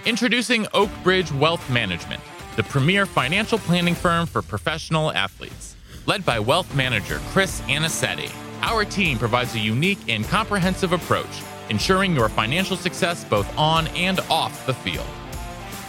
Introducing 0.07 0.67
Oak 0.73 0.89
Bridge 1.03 1.31
Wealth 1.33 1.69
Management, 1.69 2.23
the 2.57 2.63
premier 2.63 3.05
financial 3.05 3.59
planning 3.59 3.95
firm 3.95 4.25
for 4.25 4.41
professional 4.41 5.13
athletes. 5.13 5.77
Led 6.07 6.25
by 6.25 6.41
wealth 6.41 6.75
manager 6.75 7.21
Chris 7.33 7.61
Anicetti, 7.69 8.33
our 8.63 8.87
team 8.87 9.19
provides 9.19 9.55
a 9.55 9.59
unique 9.59 10.09
and 10.09 10.25
comprehensive 10.25 10.95
approach, 10.95 11.43
ensuring 11.69 12.15
your 12.15 12.31
financial 12.31 12.79
success 12.79 13.25
both 13.25 13.59
on 13.59 13.89
and 13.89 14.21
off 14.31 14.65
the 14.65 14.73
field. 14.73 15.05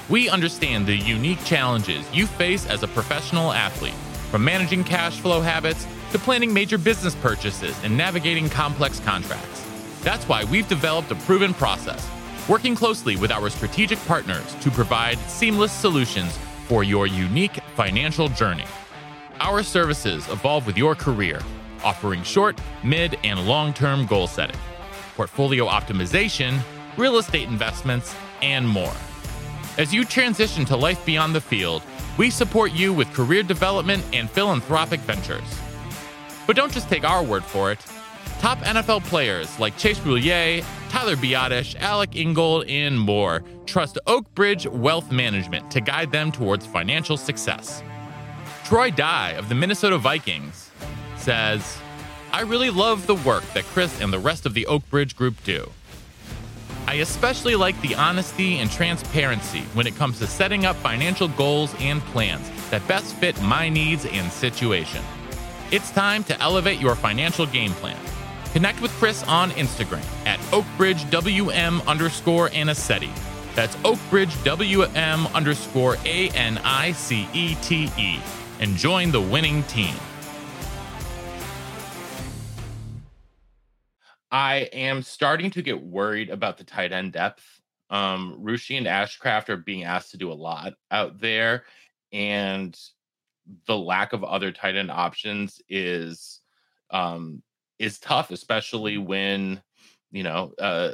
We 0.10 0.28
understand 0.28 0.86
the 0.86 0.98
unique 0.98 1.46
challenges 1.46 2.06
you 2.14 2.28
face 2.28 2.68
as 2.68 2.84
a 2.84 2.88
professional 2.90 3.54
athlete, 3.54 3.94
from 4.30 4.44
managing 4.44 4.84
cash 4.84 5.22
flow 5.22 5.40
habits 5.40 5.88
to 6.12 6.20
planning 6.20 6.54
major 6.54 6.78
business 6.78 7.16
purchases 7.16 7.78
and 7.84 7.96
navigating 7.96 8.50
complex 8.50 9.00
contracts. 9.00 9.66
That's 10.02 10.28
why 10.28 10.44
we've 10.46 10.68
developed 10.68 11.12
a 11.12 11.16
proven 11.16 11.54
process, 11.54 12.08
working 12.48 12.76
closely 12.76 13.16
with 13.16 13.32
our 13.32 13.50
strategic 13.50 14.00
partners 14.06 14.56
to 14.62 14.72
provide 14.72 15.18
seamless 15.30 15.72
solutions 15.72 16.38
for 16.68 16.84
your 16.84 17.08
unique 17.08 17.60
financial 17.76 18.30
journey. 18.30 18.66
Our 19.40 19.64
services 19.64 20.28
evolve 20.30 20.66
with 20.66 20.78
your 20.78 20.96
career, 20.96 21.42
offering 21.84 22.24
short, 22.24 22.60
mid, 22.84 23.18
and 23.24 23.48
long 23.48 23.74
term 23.74 24.06
goal 24.06 24.28
setting, 24.28 24.58
portfolio 25.16 25.68
optimization, 25.68 26.60
real 26.98 27.18
estate 27.18 27.48
investments, 27.48 28.16
and 28.42 28.68
more. 28.68 28.94
As 29.78 29.94
you 29.94 30.04
transition 30.04 30.66
to 30.66 30.76
life 30.76 31.06
beyond 31.06 31.34
the 31.34 31.42
field, 31.42 31.84
we 32.18 32.30
support 32.30 32.74
you 32.74 32.92
with 32.94 33.14
career 33.14 33.44
development 33.44 34.04
and 34.12 34.30
philanthropic 34.30 35.00
ventures. 35.02 35.60
But 36.50 36.56
don't 36.56 36.74
just 36.74 36.90
take 36.90 37.04
our 37.04 37.22
word 37.22 37.44
for 37.44 37.72
it. 37.72 37.78
Top 38.40 38.58
NFL 38.62 39.04
players 39.04 39.60
like 39.60 39.78
Chase 39.78 40.00
Roullier, 40.00 40.66
Tyler 40.90 41.16
Biadasz, 41.16 41.76
Alec 41.76 42.16
Ingold, 42.16 42.68
and 42.68 43.00
more 43.00 43.44
trust 43.68 44.00
Oak 44.08 44.34
Bridge 44.34 44.66
Wealth 44.66 45.12
Management 45.12 45.70
to 45.70 45.80
guide 45.80 46.12
them 46.12 46.32
towards 46.32 46.66
financial 46.66 47.18
success. 47.18 47.84
Troy 48.64 48.90
Dye 48.90 49.34
of 49.34 49.48
the 49.48 49.54
Minnesota 49.54 50.00
Vikings 50.00 50.72
says, 51.18 51.78
I 52.32 52.42
really 52.42 52.72
love 52.72 53.06
the 53.06 53.14
work 53.14 53.44
that 53.54 53.66
Chris 53.66 54.02
and 54.02 54.12
the 54.12 54.18
rest 54.18 54.48
of 54.48 54.56
the 54.56 54.66
Oak 54.66 54.82
Bridge 54.90 55.16
group 55.16 55.36
do. 55.44 55.70
I 56.88 56.96
especially 56.96 57.58
like 57.58 57.80
the 57.82 57.94
honesty 57.94 58.58
and 58.58 58.72
transparency 58.72 59.62
when 59.76 59.86
it 59.86 59.96
comes 59.98 60.18
to 60.18 60.26
setting 60.26 60.66
up 60.66 60.76
financial 60.78 61.28
goals 61.28 61.76
and 61.78 62.02
plans 62.06 62.50
that 62.72 62.88
best 62.88 63.14
fit 63.18 63.40
my 63.40 63.70
needs 63.70 64.08
and 64.08 64.32
situation. 64.32 65.04
It's 65.72 65.92
time 65.92 66.24
to 66.24 66.42
elevate 66.42 66.80
your 66.80 66.96
financial 66.96 67.46
game 67.46 67.74
plan. 67.74 68.00
Connect 68.54 68.82
with 68.82 68.90
Chris 68.94 69.24
on 69.26 69.52
Instagram 69.52 70.04
at 70.26 70.40
OakBridgeWM 70.50 71.86
underscore 71.86 72.50
Anicetti. 72.50 73.12
That's 73.54 73.76
OakBridgeWM 73.78 75.32
underscore 75.36 75.98
A 76.06 76.30
N 76.30 76.58
I 76.64 76.94
C 76.94 77.28
E 77.34 77.54
T 77.62 77.88
E. 78.00 78.20
And 78.60 78.76
join 78.78 79.12
the 79.12 79.22
winning 79.22 79.62
team. 79.64 79.94
I 84.32 84.70
am 84.74 85.04
starting 85.04 85.52
to 85.52 85.62
get 85.62 85.84
worried 85.84 86.32
about 86.32 86.58
the 86.58 86.64
tight 86.64 86.92
end 86.92 87.14
depth. 87.14 87.46
Um, 87.92 88.40
Rucci 88.42 88.76
and 88.76 88.88
Ashcraft 88.88 89.50
are 89.50 89.58
being 89.58 89.84
asked 89.84 90.12
to 90.12 90.18
do 90.18 90.32
a 90.32 90.34
lot 90.34 90.74
out 90.90 91.20
there, 91.20 91.66
and 92.12 92.76
the 93.66 93.78
lack 93.78 94.14
of 94.14 94.24
other 94.24 94.52
tight 94.52 94.76
end 94.76 94.92
options 94.92 95.62
is 95.70 96.42
um, 96.92 97.42
is 97.78 98.00
tough, 98.00 98.32
especially 98.32 98.98
when 98.98 99.62
you 100.12 100.24
know 100.24 100.54
uh, 100.60 100.92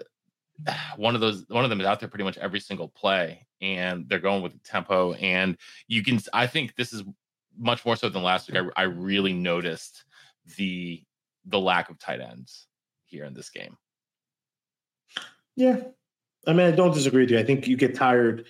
one 0.97 1.15
of 1.15 1.21
those 1.21 1.45
one 1.49 1.63
of 1.63 1.69
them 1.69 1.81
is 1.81 1.87
out 1.87 1.99
there 1.99 2.09
pretty 2.09 2.23
much 2.23 2.37
every 2.37 2.59
single 2.59 2.87
play, 2.87 3.45
and 3.61 4.07
they're 4.07 4.19
going 4.19 4.41
with 4.41 4.53
the 4.53 4.59
tempo. 4.59 5.13
And 5.13 5.57
you 5.87 6.03
can, 6.03 6.19
I 6.33 6.47
think 6.47 6.75
this 6.75 6.93
is 6.93 7.03
much 7.57 7.85
more 7.85 7.95
so 7.95 8.09
than 8.09 8.23
last 8.23 8.49
week. 8.49 8.61
I, 8.61 8.81
I 8.81 8.85
really 8.85 9.33
noticed 9.33 10.03
the 10.57 11.03
the 11.45 11.59
lack 11.59 11.89
of 11.89 11.99
tight 11.99 12.21
ends 12.21 12.67
here 13.05 13.25
in 13.25 13.33
this 13.33 13.49
game. 13.49 13.77
Yeah. 15.55 15.81
I 16.47 16.53
mean, 16.53 16.67
I 16.67 16.71
don't 16.71 16.93
disagree 16.93 17.23
with 17.23 17.31
you. 17.31 17.39
I 17.39 17.43
think 17.43 17.67
you 17.67 17.77
get 17.77 17.95
tired, 17.95 18.45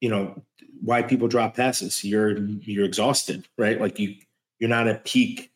you 0.00 0.08
know, 0.08 0.42
why 0.80 1.02
people 1.02 1.28
drop 1.28 1.54
passes. 1.56 2.02
You're 2.04 2.36
you're 2.38 2.84
exhausted, 2.84 3.46
right? 3.58 3.80
Like 3.80 3.98
you 3.98 4.14
you're 4.58 4.70
not 4.70 4.88
at 4.88 5.04
peak, 5.04 5.50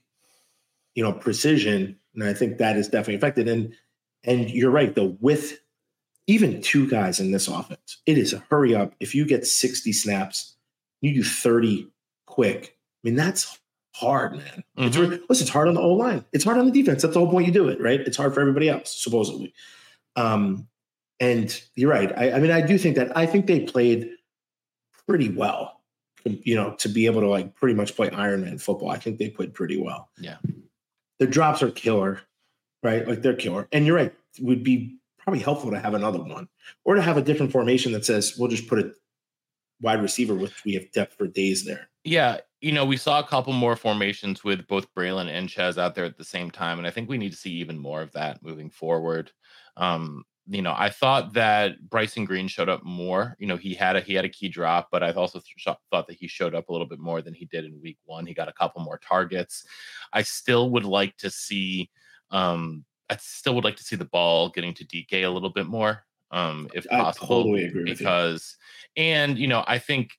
you 0.95 1.03
know, 1.03 1.13
precision. 1.13 1.97
And 2.15 2.25
I 2.25 2.35
think 2.35 2.59
that 2.59 2.77
is 2.77 2.89
definitely 2.89 3.17
affected. 3.17 3.49
And 3.49 3.75
and 4.25 4.51
you're 4.51 4.71
right, 4.71 4.95
though, 4.95 5.17
with 5.21 5.59
even 6.27 6.61
two 6.61 6.89
guys 6.89 7.21
in 7.21 7.31
this 7.31 7.47
offense, 7.47 7.99
it 8.07 8.19
is 8.19 8.33
a 8.33 8.39
hurry 8.51 8.75
up. 8.75 8.95
If 8.99 9.15
you 9.15 9.25
get 9.25 9.47
60 9.47 9.93
snaps, 9.93 10.57
you 11.01 11.15
do 11.15 11.23
30 11.23 11.89
quick. 12.27 12.77
I 13.05 13.09
mean, 13.09 13.15
that's 13.15 13.61
hard, 13.95 14.33
man. 14.39 14.65
It's, 14.77 14.97
Mhm. 14.97 15.11
re- 15.11 15.21
listen, 15.29 15.45
it's 15.45 15.51
hard 15.51 15.69
on 15.69 15.75
the 15.75 15.81
O 15.81 15.93
line. 15.93 16.25
It's 16.33 16.43
hard 16.43 16.59
on 16.59 16.67
the 16.67 16.73
defense. 16.73 17.03
That's 17.03 17.15
the 17.15 17.21
whole 17.21 17.31
point 17.31 17.47
you 17.47 17.53
do 17.53 17.69
it, 17.69 17.81
right? 17.81 18.01
It's 18.01 18.17
hard 18.17 18.35
for 18.35 18.41
everybody 18.41 18.69
else, 18.69 18.91
supposedly. 19.01 19.55
Um, 20.17 20.67
and 21.21 21.63
you're 21.77 21.91
right. 21.91 22.13
I, 22.19 22.33
I 22.33 22.41
mean, 22.41 22.51
I 22.51 22.61
do 22.61 22.77
think 22.77 22.97
that 22.97 23.17
I 23.17 23.25
think 23.27 23.47
they 23.47 23.61
played 23.61 24.11
pretty 25.07 25.31
well, 25.31 25.81
you 26.25 26.55
know, 26.55 26.75
to 26.79 26.89
be 26.89 27.07
able 27.07 27.21
to 27.21 27.29
like 27.29 27.55
pretty 27.55 27.75
much 27.75 27.97
play 27.97 28.11
Iron 28.11 28.43
Man 28.43 28.59
football. 28.59 28.91
I 28.91 28.99
think 28.99 29.19
they 29.19 29.31
played 29.31 29.55
pretty 29.55 29.81
well. 29.81 30.11
Yeah. 30.19 30.37
The 31.19 31.27
drops 31.27 31.63
are 31.63 31.71
killer, 31.71 32.21
right? 32.83 33.07
Like 33.07 33.23
they're 33.23 33.35
killer. 33.35 33.69
And 33.73 33.87
you're 33.87 33.97
right. 33.97 34.15
It 34.39 34.45
would 34.45 34.63
be 34.63 34.99
probably 35.19 35.43
helpful 35.43 35.71
to 35.71 35.79
have 35.79 35.95
another 35.95 36.23
one 36.23 36.49
or 36.85 36.95
to 36.95 37.03
have 37.03 37.17
a 37.17 37.23
different 37.23 37.53
formation 37.53 37.93
that 37.93 38.05
says 38.05 38.37
we'll 38.39 38.49
just 38.49 38.69
put 38.69 38.79
a 38.79 38.93
wide 39.81 40.03
receiver 40.03 40.35
with 40.35 40.53
we 40.65 40.75
have 40.75 40.91
depth 40.93 41.15
for 41.15 41.27
days 41.27 41.65
there. 41.65 41.89
Yeah, 42.05 42.39
you 42.61 42.73
know, 42.73 42.85
we 42.85 42.97
saw 42.97 43.19
a 43.19 43.27
couple 43.27 43.53
more 43.53 43.77
formations 43.77 44.45
with 44.45 44.67
both 44.67 44.93
Braylon 44.95 45.29
and 45.29 45.51
Chez 45.51 45.79
out 45.79 45.95
there 45.95 46.05
at 46.05 46.17
the 46.17 46.25
same 46.25 46.51
time, 46.51 46.79
and 46.79 46.87
I 46.87 46.91
think 46.91 47.09
we 47.09 47.19
need 47.19 47.33
to 47.33 47.37
see 47.37 47.51
even 47.53 47.79
more 47.79 48.03
of 48.03 48.13
that 48.13 48.43
moving 48.43 48.71
forward. 48.71 49.33
Um, 49.77 50.25
you 50.49 50.63
know, 50.63 50.75
I 50.77 50.91
thought 50.91 51.33
that 51.35 51.89
Bryson 51.89 52.25
Green 52.25 52.49
showed 52.49 52.69
up 52.69 52.85
more. 52.85 53.37
You 53.39 53.47
know, 53.47 53.57
he 53.57 53.75
had 53.75 53.97
a 53.97 54.01
he 54.01 54.15
had 54.15 54.25
a 54.25 54.29
key 54.29 54.49
drop, 54.49 54.89
but 54.93 55.03
I 55.03 55.13
also 55.13 55.41
th- 55.41 55.77
thought 55.91 56.07
that 56.07 56.17
he 56.17 56.29
showed 56.29 56.55
up 56.55 56.69
a 56.69 56.73
little 56.73 56.87
bit 56.87 57.01
more 57.01 57.23
than 57.23 57.35
he 57.35 57.47
did 57.47 57.65
in 57.65 57.81
week 57.83 57.99
one. 58.05 58.27
He 58.27 58.35
got 58.35 58.49
a 58.49 58.53
couple 58.53 58.83
more 58.83 58.99
targets. 58.99 59.65
I 60.13 60.23
still 60.23 60.71
would 60.71 60.85
like 60.85 61.17
to 61.19 61.31
see. 61.31 61.91
Um, 62.31 62.85
I 63.09 63.17
still 63.17 63.55
would 63.55 63.65
like 63.65 63.77
to 63.77 63.85
see 63.85 63.97
the 63.97 64.05
ball 64.05 64.49
getting 64.49 64.75
to 64.75 64.85
Dike 64.85 65.13
a 65.13 65.29
little 65.29 65.51
bit 65.51 65.67
more, 65.67 66.05
um, 66.31 66.69
if 66.75 66.87
I 66.91 67.01
possible 67.01 67.45
totally 67.45 67.65
agree 67.65 67.85
with 67.85 68.01
you. 68.01 68.07
because 68.07 68.57
and 68.97 69.39
you 69.39 69.47
know 69.47 69.65
i 69.67 69.79
think 69.79 70.11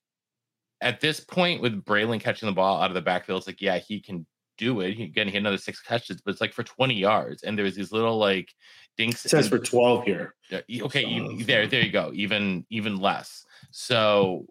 at 0.82 1.02
this 1.02 1.20
point 1.20 1.62
with 1.62 1.84
braylon 1.84 2.20
catching 2.20 2.48
the 2.48 2.54
ball 2.54 2.82
out 2.82 2.90
of 2.90 2.96
the 2.96 3.02
backfield 3.02 3.40
it's 3.40 3.48
like 3.48 3.62
yeah 3.62 3.78
he 3.78 4.00
can 4.00 4.26
do 4.58 4.82
it 4.82 5.00
again 5.00 5.28
he 5.28 5.34
had 5.34 5.42
another 5.42 5.58
six 5.58 5.82
catches 5.82 6.22
but 6.22 6.32
it's 6.32 6.42
like 6.42 6.54
for 6.54 6.64
20 6.64 6.94
yards 6.94 7.44
and 7.44 7.58
there's 7.58 7.76
these 7.76 7.92
little 7.92 8.18
like 8.18 8.54
dinks 8.98 9.26
It 9.26 9.30
says 9.30 9.46
in- 9.46 9.50
for 9.52 9.60
12 9.60 10.04
here. 10.06 10.36
okay 10.82 11.06
you, 11.06 11.44
there 11.44 11.68
there 11.68 11.82
you 11.82 11.92
go 11.92 12.12
even 12.14 12.66
even 12.70 12.98
less 12.98 13.46
so 13.72 14.46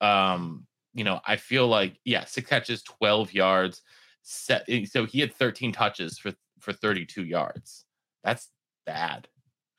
um 0.00 0.66
you 0.94 1.04
know 1.04 1.20
i 1.26 1.36
feel 1.36 1.66
like 1.68 1.98
yeah 2.04 2.24
six 2.24 2.48
catches 2.48 2.82
12 2.82 3.32
yards 3.32 3.82
set 4.22 4.64
eh, 4.68 4.84
so 4.84 5.04
he 5.04 5.20
had 5.20 5.32
13 5.32 5.72
touches 5.72 6.18
for 6.18 6.32
for 6.60 6.72
32 6.72 7.24
yards 7.24 7.84
that's 8.24 8.48
bad 8.84 9.28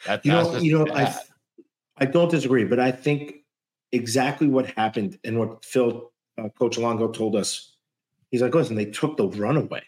that, 0.06 0.24
You 0.26 0.32
that's 0.32 0.54
know, 0.54 0.60
you 0.60 0.78
know, 0.80 0.86
bad. 0.86 1.20
I 2.00 2.04
I 2.04 2.06
don't 2.06 2.30
disagree, 2.30 2.64
but 2.64 2.80
I 2.80 2.92
think 2.92 3.44
exactly 3.92 4.48
what 4.48 4.68
happened 4.72 5.18
and 5.24 5.40
what 5.40 5.66
Phil 5.66 6.12
uh, 6.38 6.50
Coach 6.50 6.78
Longo 6.78 7.08
told 7.08 7.36
us. 7.36 7.77
He's 8.32 8.42
like, 8.42 8.54
listen, 8.54 8.76
they 8.76 8.86
took 8.86 9.18
the 9.18 9.28
run 9.28 9.58
away, 9.58 9.84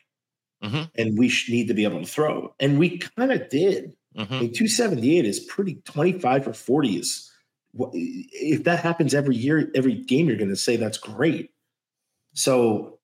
Mhm. 0.63 0.89
and 0.97 1.17
we 1.17 1.29
sh- 1.29 1.49
need 1.49 1.67
to 1.67 1.73
be 1.73 1.83
able 1.83 1.99
to 2.01 2.05
throw, 2.07 2.53
and 2.59 2.79
we 2.79 2.97
kind 2.97 3.31
of 3.31 3.49
did. 3.49 3.95
Mhm. 4.17 4.31
I 4.31 4.39
mean, 4.41 4.53
two 4.53 4.67
seventy 4.67 5.17
eight 5.19 5.25
is 5.25 5.39
pretty 5.41 5.75
twenty 5.85 6.13
five 6.13 6.43
for 6.43 6.53
forty 6.53 6.97
is. 6.97 7.31
If 7.93 8.63
that 8.63 8.79
happens 8.79 9.13
every 9.13 9.35
year, 9.35 9.69
every 9.75 9.93
game, 9.93 10.27
you're 10.27 10.37
going 10.37 10.49
to 10.49 10.55
say 10.55 10.75
that's 10.75 10.97
great. 10.97 11.51
So 12.33 12.97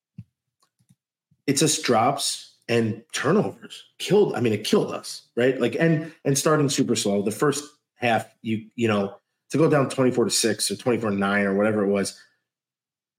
it's 1.46 1.60
just 1.60 1.84
drops 1.84 2.54
and 2.68 3.02
turnovers 3.12 3.84
killed. 3.98 4.34
I 4.34 4.40
mean, 4.40 4.52
it 4.52 4.64
killed 4.64 4.90
us, 4.92 5.22
right? 5.36 5.60
Like, 5.60 5.76
and 5.78 6.12
and 6.24 6.36
starting 6.36 6.68
super 6.68 6.96
slow. 6.96 7.22
The 7.22 7.30
first 7.30 7.62
half, 7.94 8.26
you 8.42 8.66
you 8.74 8.88
know, 8.88 9.14
to 9.50 9.58
go 9.58 9.70
down 9.70 9.88
twenty 9.88 10.10
four 10.10 10.24
to 10.24 10.30
six 10.30 10.68
or 10.70 10.76
twenty 10.76 11.00
four 11.00 11.10
to 11.10 11.16
nine 11.16 11.46
or 11.46 11.54
whatever 11.54 11.84
it 11.84 11.88
was, 11.88 12.20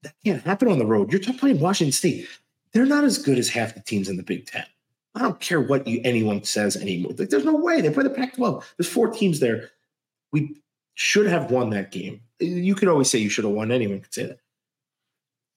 that 0.02 0.14
can't 0.24 0.42
happen 0.42 0.68
on 0.68 0.78
the 0.78 0.86
road. 0.86 1.12
You're 1.12 1.20
playing 1.34 1.60
Washington 1.60 1.92
State. 1.92 2.28
They're 2.72 2.86
not 2.86 3.04
as 3.04 3.18
good 3.18 3.38
as 3.38 3.48
half 3.48 3.74
the 3.74 3.80
teams 3.80 4.08
in 4.08 4.16
the 4.16 4.22
Big 4.22 4.46
Ten. 4.46 4.64
I 5.14 5.22
don't 5.22 5.40
care 5.40 5.60
what 5.60 5.86
you, 5.86 6.00
anyone 6.04 6.44
says 6.44 6.76
anymore. 6.76 7.12
Like, 7.16 7.30
there's 7.30 7.44
no 7.44 7.56
way 7.56 7.80
they 7.80 7.90
play 7.90 8.04
the 8.04 8.10
Pac-12. 8.10 8.62
There's 8.76 8.88
four 8.88 9.08
teams 9.08 9.40
there. 9.40 9.70
We 10.32 10.60
should 10.94 11.26
have 11.26 11.50
won 11.50 11.70
that 11.70 11.90
game. 11.90 12.20
You 12.38 12.74
could 12.74 12.88
always 12.88 13.10
say 13.10 13.18
you 13.18 13.30
should 13.30 13.44
have 13.44 13.54
won. 13.54 13.72
Anyone 13.72 14.00
could 14.00 14.14
say 14.14 14.26
that. 14.26 14.38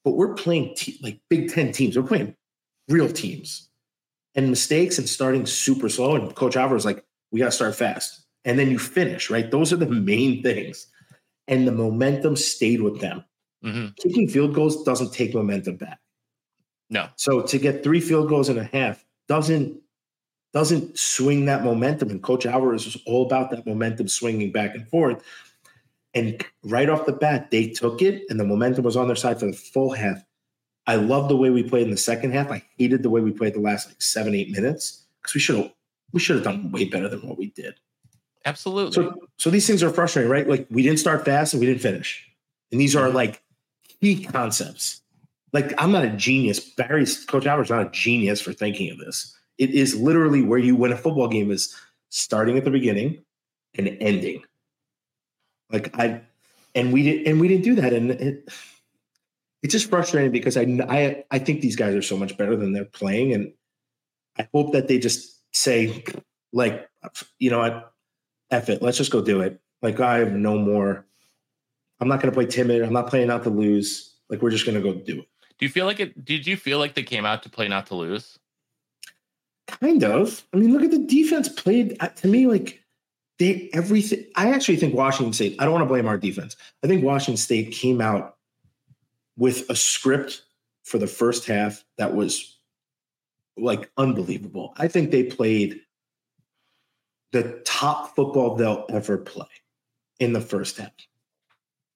But 0.04 0.12
we're 0.12 0.34
playing 0.34 0.74
te- 0.76 1.00
like 1.04 1.20
Big 1.30 1.52
Ten 1.52 1.72
teams. 1.72 1.96
We're 1.96 2.04
playing 2.04 2.36
real 2.88 3.12
teams, 3.12 3.70
and 4.34 4.50
mistakes 4.50 4.98
and 4.98 5.08
starting 5.08 5.46
super 5.46 5.90
slow. 5.90 6.16
And 6.16 6.34
Coach 6.34 6.56
Alvarez 6.56 6.86
like, 6.86 7.06
we 7.32 7.40
got 7.40 7.46
to 7.46 7.52
start 7.52 7.76
fast, 7.76 8.26
and 8.46 8.58
then 8.58 8.72
you 8.72 8.80
finish 8.80 9.30
right. 9.30 9.52
Those 9.52 9.72
are 9.72 9.78
the 9.78 9.86
main 9.86 10.42
things, 10.42 10.88
and 11.48 11.68
the 11.68 11.72
momentum 11.72 12.36
stayed 12.36 12.82
with 12.82 13.00
them. 13.00 13.24
Mhm. 13.64 13.96
Kicking 13.98 14.28
field 14.28 14.54
goals 14.54 14.84
doesn't 14.84 15.14
take 15.14 15.34
momentum 15.34 15.76
back. 15.78 16.00
no 16.90 17.08
So 17.16 17.42
to 17.42 17.58
get 17.58 17.84
three 17.84 18.02
field 18.02 18.30
goals 18.30 18.50
and 18.50 18.60
a 18.60 18.64
half 18.64 19.06
doesn't 19.28 19.80
doesn't 20.54 21.00
swing 21.00 21.46
that 21.46 21.64
momentum. 21.64 22.10
And 22.10 22.22
Coach 22.22 22.46
Alvarez 22.46 22.86
was 22.86 22.98
all 23.06 23.26
about 23.26 23.52
that 23.52 23.66
momentum 23.66 24.08
swinging 24.10 24.52
back 24.52 24.76
and 24.76 24.88
forth. 24.90 25.24
And 26.14 26.44
right 26.64 26.90
off 26.90 27.06
the 27.06 27.14
bat, 27.14 27.52
they 27.52 27.70
took 27.70 28.02
it, 28.02 28.24
and 28.30 28.38
the 28.38 28.44
momentum 28.44 28.84
was 28.84 28.98
on 28.98 29.08
their 29.08 29.16
side 29.16 29.40
for 29.40 29.46
the 29.46 29.54
full 29.54 29.92
half. 29.92 30.22
I 30.88 30.96
love 30.96 31.30
the 31.30 31.38
way 31.38 31.52
we 31.52 31.64
played 31.64 31.84
in 31.86 31.92
the 31.92 31.96
second 31.98 32.34
half. 32.34 32.52
I 32.52 32.64
hated 32.78 33.02
the 33.02 33.10
way 33.10 33.22
we 33.22 33.32
played 33.32 33.54
the 33.54 33.62
last 33.62 33.88
like 33.88 34.02
seven, 34.02 34.36
eight 34.36 34.50
minutes 34.50 35.06
because 35.22 35.36
we 35.36 35.40
should 35.40 35.56
have 35.56 35.72
we 36.12 36.20
should 36.20 36.36
have 36.36 36.44
done 36.44 36.72
way 36.72 36.84
better 36.86 37.08
than 37.08 37.22
what 37.22 37.38
we 37.38 37.52
did. 37.52 37.76
absolutely 38.46 38.92
So 38.92 39.16
so 39.38 39.50
these 39.50 39.66
things 39.68 39.84
are 39.84 39.90
frustrating, 39.92 40.30
right? 40.30 40.50
Like 40.50 40.68
we 40.70 40.82
didn't 40.82 41.00
start 41.00 41.24
fast 41.24 41.54
and 41.54 41.62
we 41.62 41.68
didn't 41.68 41.82
finish. 41.82 42.28
And 42.74 42.82
these 42.82 42.96
are 42.96 43.10
like 43.10 43.42
key 44.02 44.24
concepts. 44.24 45.02
Like 45.54 45.74
I'm 45.78 45.92
not 45.92 46.06
a 46.06 46.10
genius. 46.10 46.60
Barry's 46.60 47.26
coach 47.26 47.46
Albert's 47.46 47.70
not 47.70 47.88
a 47.88 47.92
genius 47.92 48.42
for 48.42 48.54
thinking 48.54 48.92
of 48.92 48.98
this. 48.98 49.38
It 49.58 49.72
is 49.72 49.96
literally 49.96 50.42
where 50.42 50.60
you 50.60 50.76
win 50.76 50.92
a 50.92 50.98
football 50.98 51.28
game 51.28 51.52
is 51.52 51.76
starting 52.10 52.58
at 52.58 52.64
the 52.64 52.72
beginning 52.72 53.24
and 53.78 53.88
ending. 54.00 54.44
Like 55.72 55.98
I 55.98 56.22
and 56.74 56.94
we 56.94 57.04
didn't, 57.04 57.28
and 57.28 57.42
we 57.42 57.48
didn't 57.48 57.64
do 57.64 57.76
that. 57.76 57.94
And 57.94 58.12
it 58.12 58.50
it's 59.64 59.74
just 59.74 59.90
frustrating 59.90 60.32
because 60.32 60.58
I 60.58 60.64
I 60.90 61.24
I 61.32 61.40
think 61.40 61.62
these 61.62 61.76
guys 61.76 61.96
are 61.96 62.02
so 62.02 62.18
much 62.18 62.38
better 62.38 62.56
than 62.56 62.74
they're 62.74 62.86
playing. 62.86 63.34
And 63.34 63.54
I 64.38 64.48
hope 64.54 64.74
that 64.74 64.88
they 64.88 65.00
just 65.00 65.42
say, 65.54 66.04
like, 66.54 66.90
you 67.40 67.50
know 67.52 67.60
what, 67.60 67.94
F 68.50 68.70
it, 68.70 68.82
let's 68.82 68.98
just 68.98 69.12
go 69.12 69.22
do 69.22 69.42
it. 69.42 69.60
Like 69.82 70.00
I 70.00 70.20
have 70.20 70.34
no 70.34 70.58
more. 70.58 71.06
I'm 72.02 72.08
not 72.08 72.20
going 72.20 72.32
to 72.32 72.36
play 72.36 72.48
timid. 72.48 72.82
I'm 72.82 72.94
not 72.94 73.08
playing 73.08 73.30
out 73.30 73.44
to 73.44 73.50
lose. 73.50 74.16
Like 74.30 74.42
we're 74.42 74.50
just 74.50 74.66
going 74.66 74.76
to 74.76 74.82
go 74.82 74.94
do 74.94 75.20
it. 75.20 75.28
Do 75.60 75.66
you 75.66 75.70
feel 75.70 75.86
like 75.86 76.00
it? 76.00 76.26
Did 76.26 76.48
you 76.48 76.58
feel 76.58 76.80
like 76.80 76.96
they 76.96 77.04
came 77.04 77.26
out 77.26 77.44
to 77.44 77.50
play 77.50 77.68
not 77.68 77.86
to 77.88 77.96
lose? 77.96 78.40
Kind 79.68 80.04
of. 80.04 80.44
I 80.54 80.58
mean, 80.58 80.74
look 80.74 80.82
at 80.82 80.92
the 80.92 81.06
defense 81.06 81.48
played 81.48 81.96
uh, 82.00 82.08
to 82.08 82.28
me 82.28 82.48
like 82.48 82.82
they 83.38 83.70
everything. 83.72 84.26
I 84.36 84.52
actually 84.52 84.78
think 84.78 84.96
Washington 84.96 85.34
State. 85.34 85.56
I 85.60 85.64
don't 85.64 85.74
want 85.74 85.84
to 85.84 85.88
blame 85.88 86.08
our 86.08 86.18
defense. 86.18 86.56
I 86.84 86.88
think 86.88 87.04
Washington 87.04 87.38
State 87.38 87.72
came 87.72 88.02
out 88.02 88.38
with 89.38 89.70
a 89.70 89.76
script 89.76 90.42
for 90.84 90.98
the 90.98 91.08
first 91.08 91.46
half 91.46 91.84
that 91.98 92.16
was 92.16 92.58
like 93.58 93.92
unbelievable. 93.98 94.74
I 94.78 94.88
think 94.88 95.12
they 95.12 95.24
played 95.24 95.82
the 97.32 97.62
top 97.64 98.16
football 98.16 98.56
they'll 98.56 98.86
ever 98.90 99.18
play 99.18 99.48
in 100.20 100.34
the 100.34 100.42
first 100.42 100.78
half. 100.78 100.92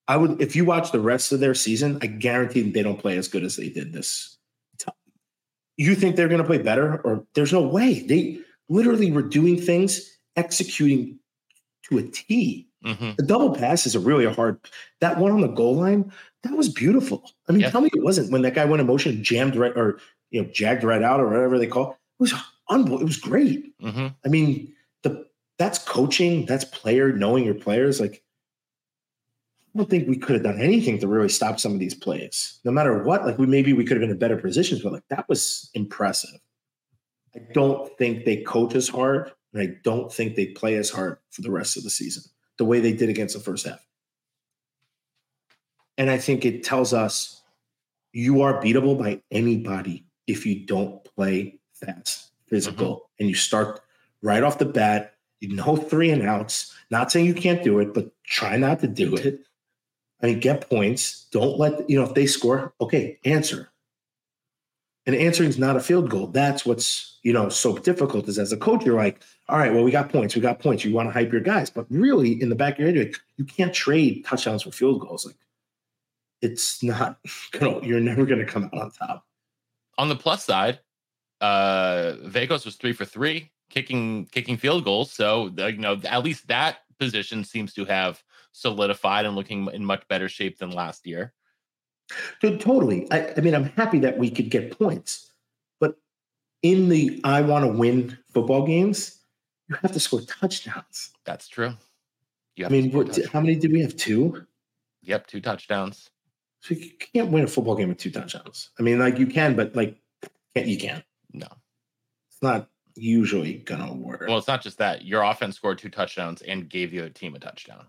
I 0.07 0.17
would, 0.17 0.41
if 0.41 0.55
you 0.55 0.65
watch 0.65 0.91
the 0.91 0.99
rest 0.99 1.31
of 1.31 1.39
their 1.39 1.53
season, 1.55 1.97
I 2.01 2.07
guarantee 2.07 2.69
they 2.69 2.83
don't 2.83 2.99
play 2.99 3.17
as 3.17 3.27
good 3.27 3.43
as 3.43 3.55
they 3.55 3.69
did 3.69 3.91
this. 3.93 4.37
time. 4.77 4.93
You 5.77 5.95
think 5.95 6.15
they're 6.15 6.27
going 6.27 6.41
to 6.41 6.47
play 6.47 6.59
better, 6.59 7.01
or 7.03 7.25
there's 7.33 7.51
no 7.53 7.61
way. 7.61 7.99
They 8.01 8.39
literally 8.69 9.11
were 9.11 9.21
doing 9.23 9.59
things, 9.59 10.17
executing 10.35 11.19
to 11.89 11.97
a 11.97 12.03
T. 12.03 12.67
hmm 12.83 13.11
The 13.17 13.23
double 13.25 13.53
pass 13.55 13.85
is 13.85 13.95
a 13.95 13.99
really 13.99 14.25
hard. 14.31 14.59
That 15.01 15.17
one 15.17 15.31
on 15.31 15.41
the 15.41 15.47
goal 15.47 15.75
line, 15.75 16.11
that 16.43 16.53
was 16.53 16.69
beautiful. 16.69 17.31
I 17.49 17.51
mean, 17.51 17.61
Yeah. 17.61 17.71
tell 17.71 17.81
me 17.81 17.89
it 17.93 18.03
wasn't 18.03 18.31
when 18.31 18.43
that 18.43 18.53
guy 18.53 18.65
went 18.65 18.81
in 18.81 18.87
motion, 18.87 19.23
jammed 19.23 19.55
right, 19.55 19.75
or 19.75 19.99
you 20.31 20.41
know, 20.41 20.49
jagged 20.51 20.83
right 20.83 21.01
out, 21.03 21.19
or 21.19 21.27
whatever 21.29 21.57
they 21.57 21.67
call 21.67 21.91
it. 21.91 21.93
It 21.93 22.19
was 22.19 22.33
unbelievable. 22.69 23.01
It 23.01 23.05
was 23.05 23.17
great. 23.17 23.73
hmm 23.81 24.07
I 24.25 24.27
mean, 24.29 24.73
the 25.03 25.25
that's 25.57 25.79
coaching, 25.79 26.45
that's 26.45 26.65
player 26.65 27.11
knowing 27.13 27.43
your 27.45 27.53
players. 27.55 27.99
Like, 28.01 28.21
I 29.75 29.77
don't 29.77 29.89
think 29.89 30.07
we 30.07 30.17
could 30.17 30.35
have 30.35 30.43
done 30.43 30.61
anything 30.61 30.99
to 30.99 31.07
really 31.07 31.27
stop 31.27 31.59
some 31.59 31.73
of 31.73 31.79
these 31.79 31.93
plays. 31.93 32.59
No 32.63 32.71
matter 32.71 33.03
what, 33.03 33.25
like 33.25 33.37
we 33.37 33.45
maybe 33.45 33.73
we 33.73 33.83
could 33.83 33.97
have 33.97 34.01
been 34.01 34.09
in 34.09 34.17
better 34.17 34.37
positions, 34.37 34.81
but 34.81 34.93
like 34.93 35.07
that 35.09 35.27
was 35.27 35.69
impressive. 35.73 36.39
I 37.35 37.39
don't 37.53 37.95
think 37.97 38.23
they 38.23 38.37
coach 38.37 38.73
as 38.73 38.87
hard, 38.87 39.33
and 39.53 39.61
I 39.61 39.75
don't 39.83 40.11
think 40.11 40.35
they 40.35 40.47
play 40.47 40.75
as 40.75 40.89
hard 40.89 41.17
for 41.29 41.41
the 41.41 41.51
rest 41.51 41.75
of 41.75 41.83
the 41.83 41.89
season, 41.89 42.23
the 42.57 42.63
way 42.63 42.79
they 42.79 42.93
did 42.93 43.09
against 43.09 43.35
the 43.35 43.41
first 43.41 43.67
half. 43.67 43.85
And 45.97 46.09
I 46.09 46.19
think 46.19 46.45
it 46.45 46.63
tells 46.63 46.93
us 46.93 47.41
you 48.13 48.43
are 48.43 48.61
beatable 48.61 48.97
by 48.97 49.21
anybody 49.29 50.05
if 50.25 50.45
you 50.45 50.65
don't 50.65 51.03
play 51.03 51.59
fast, 51.73 52.31
physical, 52.47 52.95
mm-hmm. 52.95 53.15
and 53.19 53.29
you 53.29 53.35
start 53.35 53.81
right 54.21 54.41
off 54.41 54.57
the 54.57 54.65
bat. 54.65 55.11
You 55.41 55.53
know 55.53 55.75
three 55.75 56.11
and 56.11 56.23
outs. 56.23 56.73
Not 56.89 57.11
saying 57.11 57.25
you 57.25 57.33
can't 57.33 57.61
do 57.61 57.79
it, 57.79 57.93
but 57.93 58.09
try 58.23 58.55
not 58.55 58.79
to 58.79 58.87
do 58.87 59.15
it. 59.15 59.45
I 60.21 60.27
mean, 60.27 60.39
get 60.39 60.69
points. 60.69 61.25
Don't 61.31 61.59
let 61.59 61.89
you 61.89 61.97
know 61.97 62.05
if 62.05 62.13
they 62.13 62.25
score. 62.25 62.73
Okay, 62.79 63.19
answer. 63.25 63.69
And 65.05 65.15
answering 65.15 65.49
is 65.49 65.59
not 65.59 65.75
a 65.75 65.79
field 65.79 66.09
goal. 66.09 66.27
That's 66.27 66.65
what's 66.65 67.19
you 67.21 67.33
know 67.33 67.49
so 67.49 67.77
difficult. 67.77 68.27
Is 68.27 68.39
as 68.39 68.51
a 68.51 68.57
coach, 68.57 68.85
you're 68.85 68.95
like, 68.95 69.21
all 69.49 69.57
right, 69.57 69.73
well, 69.73 69.83
we 69.83 69.91
got 69.91 70.09
points. 70.09 70.35
We 70.35 70.41
got 70.41 70.59
points. 70.59 70.83
You 70.83 70.93
want 70.93 71.09
to 71.09 71.13
hype 71.13 71.31
your 71.31 71.41
guys, 71.41 71.69
but 71.69 71.85
really, 71.89 72.41
in 72.41 72.49
the 72.49 72.55
back 72.55 72.73
of 72.73 72.79
your 72.79 72.87
head, 72.87 72.97
like, 72.97 73.17
you 73.37 73.45
can't 73.45 73.73
trade 73.73 74.25
touchdowns 74.25 74.63
for 74.63 74.71
field 74.71 75.01
goals. 75.01 75.25
Like, 75.25 75.35
it's 76.41 76.81
not. 76.81 77.19
Gonna, 77.51 77.85
you're 77.85 77.99
never 77.99 78.25
going 78.25 78.39
to 78.39 78.45
come 78.45 78.65
out 78.65 78.73
on 78.73 78.91
top. 78.91 79.25
On 79.97 80.09
the 80.09 80.15
plus 80.15 80.43
side, 80.43 80.79
uh 81.41 82.13
Vakos 82.23 82.65
was 82.65 82.75
three 82.75 82.93
for 82.93 83.05
three, 83.05 83.51
kicking 83.69 84.25
kicking 84.31 84.57
field 84.57 84.85
goals. 84.85 85.11
So 85.11 85.51
you 85.57 85.77
know, 85.77 85.99
at 86.05 86.23
least 86.23 86.47
that 86.47 86.77
position 86.97 87.43
seems 87.43 87.73
to 87.73 87.85
have 87.85 88.23
solidified 88.55 89.25
and 89.25 89.35
looking 89.35 89.67
in 89.73 89.83
much 89.83 90.07
better 90.07 90.29
shape 90.29 90.57
than 90.57 90.71
last 90.71 91.05
year. 91.05 91.33
Dude, 92.41 92.61
totally. 92.61 93.11
I, 93.11 93.33
I 93.35 93.41
mean, 93.41 93.53
I'm 93.53 93.65
happy 93.65 93.99
that 93.99 94.17
we 94.17 94.29
could 94.29 94.49
get 94.49 94.77
points, 94.77 95.31
but 95.79 95.95
in 96.61 96.87
the 96.87 97.19
I 97.23 97.41
want 97.41 97.65
to 97.65 97.71
win 97.71 98.17
football 98.31 98.65
games, 98.65 99.19
you 99.67 99.75
have 99.81 99.91
to 99.91 99.99
score 99.99 100.21
touchdowns. 100.21 101.11
That's 101.25 101.47
true. 101.47 101.73
I 102.63 102.69
mean, 102.69 102.91
what, 102.91 103.19
how 103.33 103.41
many 103.41 103.55
did 103.55 103.73
we 103.73 103.81
have? 103.81 103.97
Two. 103.97 104.45
Yep, 105.01 105.27
two 105.27 105.41
touchdowns. 105.41 106.09
So 106.61 106.73
you 106.73 106.91
can't 106.97 107.29
win 107.31 107.43
a 107.43 107.47
football 107.47 107.75
game 107.75 107.89
with 107.89 107.97
two 107.97 108.11
touchdowns. 108.11 108.69
I 108.79 108.83
mean, 108.83 108.99
like 108.99 109.19
you 109.19 109.27
can, 109.27 109.55
but 109.55 109.75
like 109.75 109.97
you 110.55 110.77
can't. 110.77 111.03
No, 111.33 111.47
it's 112.29 112.41
not 112.41 112.69
usually 112.95 113.55
gonna 113.55 113.93
work. 113.93 114.25
Well, 114.27 114.37
it's 114.37 114.47
not 114.47 114.61
just 114.61 114.77
that. 114.77 115.03
Your 115.03 115.23
offense 115.23 115.57
scored 115.57 115.79
two 115.79 115.89
touchdowns 115.89 116.41
and 116.43 116.69
gave 116.69 116.91
the 116.91 116.99
other 117.01 117.09
team 117.09 117.35
a 117.35 117.39
touchdown. 117.39 117.87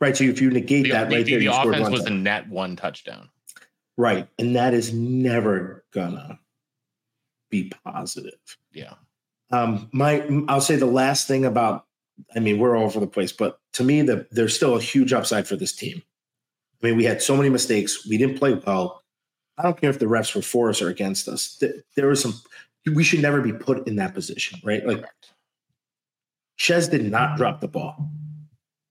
Right. 0.00 0.16
So 0.16 0.24
if 0.24 0.40
you 0.40 0.50
negate 0.50 0.84
The, 0.84 0.90
that, 0.92 1.08
the, 1.10 1.16
right 1.16 1.24
the, 1.24 1.32
there, 1.32 1.40
you 1.42 1.52
scored 1.52 1.74
offense 1.74 1.90
was 1.90 2.04
a 2.04 2.10
net 2.10 2.48
one 2.48 2.76
touchdown. 2.76 3.28
right, 3.96 4.28
and 4.38 4.54
that 4.56 4.74
is 4.74 4.92
never 4.92 5.84
gonna 5.92 6.38
be 7.50 7.72
positive. 7.84 8.38
Yeah. 8.72 8.94
Um, 9.50 9.88
my, 9.92 10.26
I'll 10.48 10.60
say 10.62 10.76
the 10.76 10.86
last 10.86 11.26
thing 11.28 11.44
about, 11.44 11.86
I 12.34 12.38
mean, 12.40 12.58
we're 12.58 12.76
all 12.76 12.84
over 12.84 13.00
the 13.00 13.06
place, 13.06 13.32
but 13.32 13.60
to 13.74 13.84
me, 13.84 14.00
the, 14.02 14.26
there's 14.30 14.56
still 14.56 14.76
a 14.76 14.80
huge 14.80 15.12
upside 15.12 15.46
for 15.46 15.56
this 15.56 15.74
team. 15.74 16.02
I 16.82 16.86
mean, 16.86 16.96
we 16.96 17.04
had 17.04 17.20
so 17.22 17.36
many 17.36 17.50
mistakes. 17.50 18.06
We 18.08 18.16
didn't 18.16 18.38
play 18.38 18.54
well. 18.54 19.02
I 19.58 19.62
don't 19.64 19.78
care 19.78 19.90
if 19.90 19.98
the 19.98 20.06
refs 20.06 20.34
were 20.34 20.40
for 20.42 20.70
us 20.70 20.80
or 20.80 20.88
against 20.88 21.28
us. 21.28 21.56
Th- 21.58 21.74
There 21.96 22.06
was 22.08 22.22
some, 22.22 22.34
we 22.86 23.04
should 23.04 23.20
never 23.20 23.42
be 23.42 23.52
put 23.52 23.86
in 23.86 23.96
that 23.96 24.14
position, 24.14 24.58
right? 24.64 24.84
Like 24.86 24.98
Correct. 24.98 25.32
Chez 26.56 26.88
did 26.88 27.04
not 27.10 27.36
drop 27.36 27.60
the 27.60 27.68
ball, 27.68 28.10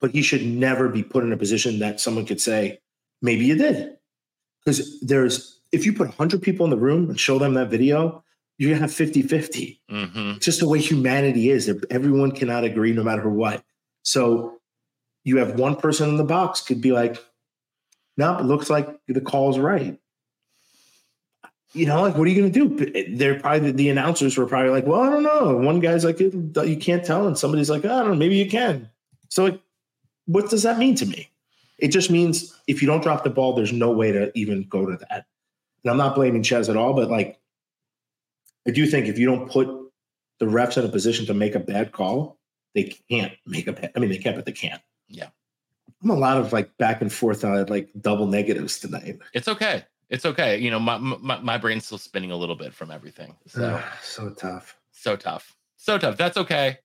but 0.02 0.12
he 0.12 0.22
should 0.22 0.44
never 0.44 0.90
be 0.90 1.04
put 1.04 1.24
in 1.24 1.32
a 1.32 1.38
position 1.38 1.80
that 1.80 2.02
someone 2.02 2.26
could 2.26 2.42
say, 2.42 2.80
maybe 3.22 3.46
you 3.46 3.56
did. 3.56 3.96
Because 4.66 5.00
there's, 5.02 5.62
if 5.72 5.86
you 5.86 5.94
put 5.94 6.08
100 6.08 6.42
people 6.42 6.66
in 6.66 6.72
the 6.72 6.78
room 6.78 7.10
and 7.10 7.20
show 7.20 7.40
them 7.40 7.54
that 7.54 7.70
video, 7.70 8.24
you're 8.58 8.70
going 8.70 8.80
to 8.80 8.84
have 8.84 8.94
50 8.94 9.22
50. 9.22 9.82
Mm-hmm. 9.90 10.38
Just 10.40 10.60
the 10.60 10.68
way 10.68 10.80
humanity 10.80 11.50
is. 11.50 11.72
Everyone 11.90 12.32
cannot 12.32 12.64
agree 12.64 12.92
no 12.92 13.04
matter 13.04 13.30
what. 13.30 13.64
So 14.04 14.60
you 15.24 15.38
have 15.38 15.60
one 15.60 15.76
person 15.76 16.10
in 16.10 16.18
the 16.18 16.24
box 16.24 16.62
could 16.62 16.82
be 16.82 16.92
like, 16.92 17.18
no, 18.18 18.38
it 18.38 18.46
looks 18.46 18.70
like 18.70 18.88
the 19.08 19.22
call's 19.22 19.58
right. 19.58 19.98
You 21.74 21.86
know, 21.86 22.02
like, 22.02 22.18
what 22.18 22.28
are 22.28 22.30
you 22.30 22.42
going 22.42 22.52
to 22.52 22.68
do? 22.68 23.16
They're 23.16 23.40
probably 23.40 23.72
the 23.72 23.90
announcers 23.90 24.38
were 24.38 24.46
probably 24.46 24.72
like, 24.72 24.86
well, 24.86 25.02
I 25.02 25.10
don't 25.10 25.24
know. 25.24 25.56
One 25.56 25.80
guy's 25.80 26.04
like, 26.04 26.20
you 26.20 26.78
can't 26.82 27.06
tell. 27.06 27.28
And 27.28 27.38
somebody's 27.38 27.70
like, 27.70 27.86
I 27.86 28.00
don't 28.00 28.10
know, 28.10 28.16
maybe 28.16 28.36
you 28.36 28.50
can. 28.50 28.90
So, 29.30 29.46
like, 29.46 29.62
what 30.26 30.50
does 30.50 30.64
that 30.64 30.78
mean 30.78 30.96
to 30.96 31.06
me? 31.06 31.30
It 31.80 31.90
just 31.90 32.12
means 32.12 32.56
if 32.68 32.82
you 32.82 32.88
don't 32.88 33.02
drop 33.02 33.24
the 33.24 33.30
ball, 33.30 33.54
there's 33.54 33.74
no 33.74 33.92
way 33.92 34.12
to 34.12 34.32
even 34.38 34.64
go 34.70 34.86
to 34.86 34.98
that. 34.98 35.26
And 35.84 35.92
I'm 35.92 35.98
not 35.98 36.16
blaming 36.16 36.44
Chez 36.44 36.70
at 36.70 36.78
all, 36.78 36.94
but 36.94 37.10
like, 37.10 37.40
I 38.68 38.72
do 38.72 38.86
think 38.86 39.08
if 39.08 39.18
you 39.18 39.26
don't 39.26 39.50
put 39.50 39.68
the 40.40 40.46
refs 40.46 40.78
in 40.78 40.86
a 40.86 40.90
position 40.90 41.26
to 41.26 41.34
make 41.34 41.56
a 41.56 41.60
bad 41.60 41.92
call, 41.92 42.38
they 42.76 42.96
can't 43.10 43.34
make 43.46 43.68
a 43.68 43.74
bad. 43.74 43.92
I 43.96 44.00
mean, 44.00 44.10
they 44.10 44.18
can't, 44.18 44.36
but 44.36 44.46
they 44.46 44.52
can't. 44.52 44.82
Yeah. 45.08 45.30
I'm 46.04 46.10
a 46.10 46.16
lot 46.16 46.38
of 46.38 46.54
like 46.54 46.76
back 46.78 47.02
and 47.02 47.12
forth 47.12 47.44
on 47.44 47.66
like 47.66 47.90
double 48.00 48.28
negatives 48.28 48.80
tonight. 48.80 49.20
It's 49.34 49.48
okay. 49.48 49.86
It's 50.10 50.26
okay. 50.26 50.58
You 50.58 50.70
know, 50.72 50.80
my, 50.80 50.98
my 50.98 51.40
my 51.40 51.58
brain's 51.58 51.86
still 51.86 51.98
spinning 51.98 52.32
a 52.32 52.36
little 52.36 52.56
bit 52.56 52.74
from 52.74 52.92
everything. 52.92 53.36
So 53.48 53.64
Ugh, 53.64 53.84
so 54.04 54.30
tough. 54.32 54.78
so 54.92 55.16
tough. 55.16 55.56
So 55.78 55.98
tough. 55.98 56.18
That's 56.18 56.38
okay. 56.38 56.80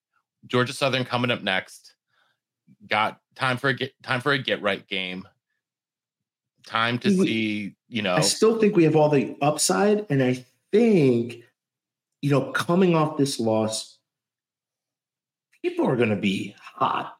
Georgia 0.46 0.72
Southern 0.72 1.04
coming 1.04 1.30
up 1.30 1.42
next. 1.42 1.94
Got 2.88 3.20
time 3.36 3.56
for 3.58 3.68
a 3.68 3.74
get 3.74 3.94
time 4.02 4.20
for 4.20 4.32
a 4.32 4.38
get 4.38 4.60
right 4.62 4.86
game. 4.88 5.28
Time 6.66 6.98
to 6.98 7.10
see, 7.12 7.76
you 7.88 8.02
know, 8.02 8.16
I 8.16 8.20
still 8.20 8.58
think 8.58 8.74
we 8.74 8.82
have 8.84 8.96
all 8.96 9.08
the 9.08 9.36
upside, 9.40 10.04
and 10.10 10.22
I 10.22 10.44
think 10.72 11.44
you 12.22 12.30
know, 12.30 12.50
coming 12.52 12.96
off 12.96 13.16
this 13.16 13.38
loss, 13.38 13.98
people 15.62 15.86
are 15.86 15.94
going 15.96 16.10
to 16.10 16.16
be 16.16 16.56
hot, 16.58 17.16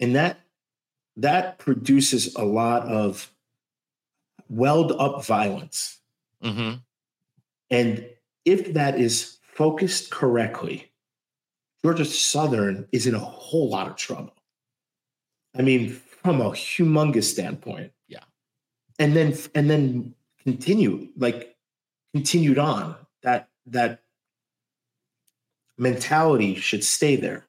and 0.00 0.14
that 0.14 0.40
that 1.16 1.58
produces 1.58 2.34
a 2.36 2.44
lot 2.44 2.86
of 2.86 3.32
welled 4.50 4.92
up 4.92 5.24
violence. 5.24 6.00
mhm, 6.42 6.82
And 7.70 8.08
if 8.44 8.74
that 8.74 8.98
is 9.00 9.38
focused 9.42 10.10
correctly, 10.10 10.90
Georgia 11.82 12.04
Southern 12.04 12.86
is 12.92 13.06
in 13.06 13.14
a 13.14 13.18
whole 13.18 13.68
lot 13.70 13.88
of 13.88 13.96
trouble. 13.96 14.34
I 15.56 15.62
mean, 15.62 15.90
from 15.90 16.40
a 16.40 16.50
humongous 16.50 17.24
standpoint. 17.24 17.92
Yeah. 18.08 18.24
And 18.98 19.14
then 19.16 19.36
and 19.54 19.68
then 19.70 20.14
continue, 20.44 21.08
like 21.16 21.56
continued 22.14 22.58
on. 22.58 22.96
That 23.22 23.48
that 23.66 24.02
mentality 25.76 26.54
should 26.56 26.84
stay 26.84 27.16
there. 27.16 27.46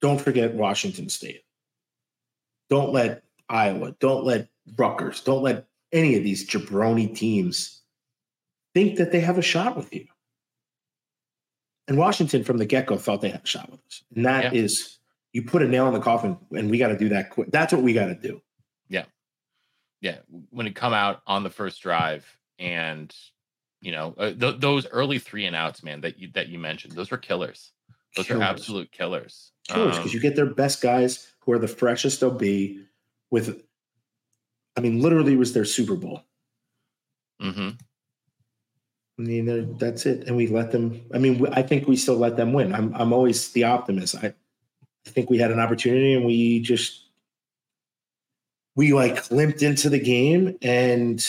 Don't 0.00 0.20
forget 0.20 0.54
Washington 0.54 1.08
State. 1.08 1.42
Don't 2.68 2.92
let 2.92 3.22
Iowa, 3.48 3.94
don't 4.00 4.24
let 4.24 4.48
Rutgers, 4.76 5.20
don't 5.20 5.42
let 5.42 5.66
any 5.92 6.16
of 6.16 6.22
these 6.22 6.48
jabroni 6.48 7.14
teams 7.14 7.82
think 8.74 8.96
that 8.98 9.10
they 9.10 9.20
have 9.20 9.38
a 9.38 9.42
shot 9.42 9.76
with 9.76 9.92
you. 9.92 10.06
And 11.88 11.98
Washington 11.98 12.44
from 12.44 12.58
the 12.58 12.66
get 12.66 12.86
go 12.86 12.96
thought 12.96 13.20
they 13.20 13.30
had 13.30 13.42
a 13.42 13.46
shot 13.46 13.68
with 13.70 13.80
us. 13.88 14.04
And 14.14 14.24
that 14.24 14.54
Yeah. 14.54 14.60
is, 14.60 14.99
you 15.32 15.42
put 15.42 15.62
a 15.62 15.68
nail 15.68 15.86
in 15.88 15.94
the 15.94 16.00
coffin 16.00 16.36
and 16.52 16.70
we 16.70 16.78
got 16.78 16.88
to 16.88 16.98
do 16.98 17.08
that 17.10 17.30
quick. 17.30 17.50
That's 17.50 17.72
what 17.72 17.82
we 17.82 17.92
got 17.92 18.06
to 18.06 18.14
do. 18.14 18.40
yeah. 18.88 19.04
Yeah. 20.00 20.18
When 20.50 20.66
it 20.66 20.74
come 20.74 20.92
out 20.94 21.20
on 21.26 21.42
the 21.42 21.50
first 21.50 21.82
drive, 21.82 22.26
and 22.58 23.14
you 23.80 23.92
know 23.92 24.14
uh, 24.18 24.32
th- 24.32 24.60
those 24.60 24.86
early 24.88 25.18
three 25.18 25.46
and 25.46 25.54
outs, 25.56 25.82
man, 25.82 26.00
that 26.02 26.18
you 26.18 26.28
that 26.34 26.48
you 26.48 26.58
mentioned, 26.58 26.94
those 26.94 27.10
were 27.10 27.18
killers. 27.18 27.72
Those 28.16 28.26
Killers. 28.26 28.40
are 28.40 28.44
absolute 28.44 28.90
killers. 28.92 29.52
Killers, 29.68 29.96
Um, 29.96 30.02
because 30.02 30.12
you 30.14 30.20
get 30.20 30.34
their 30.36 30.46
best 30.52 30.80
guys 30.82 31.32
who 31.40 31.52
are 31.52 31.58
the 31.60 31.68
freshest 31.68 32.18
they'll 32.20 32.30
be 32.32 32.82
with, 33.30 33.62
I 34.76 34.80
mean, 34.80 35.00
literally 35.00 35.34
it 35.34 35.38
was 35.38 35.52
their 35.52 35.64
Super 35.64 35.94
Bowl. 35.94 36.24
Mm-hmm. 37.40 37.68
I 39.18 39.22
mean, 39.22 39.76
that's 39.78 40.06
it. 40.06 40.26
And 40.26 40.36
we 40.36 40.48
let 40.48 40.72
them, 40.72 41.00
I 41.14 41.18
mean, 41.18 41.46
I 41.52 41.62
think 41.62 41.86
we 41.86 41.94
still 41.94 42.16
let 42.16 42.36
them 42.36 42.52
win. 42.52 42.74
I'm, 42.74 42.92
I'm 42.96 43.12
always 43.12 43.52
the 43.52 43.64
optimist. 43.64 44.16
I, 44.16 44.34
I 45.06 45.10
think 45.10 45.30
we 45.30 45.38
had 45.38 45.50
an 45.50 45.60
opportunity 45.60 46.14
and 46.14 46.24
we 46.24 46.60
just, 46.60 47.06
we 48.76 48.92
like 48.92 49.30
limped 49.30 49.62
into 49.62 49.88
the 49.88 49.98
game. 49.98 50.56
And 50.62 51.24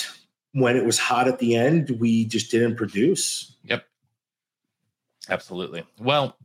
when 0.53 0.75
it 0.75 0.85
was 0.85 0.99
hot 0.99 1.27
at 1.27 1.39
the 1.39 1.55
end, 1.55 1.91
we 1.99 2.25
just 2.25 2.51
didn't 2.51 2.75
produce. 2.75 3.55
Yep. 3.63 3.85
Absolutely. 5.29 5.83
Well, 5.99 6.37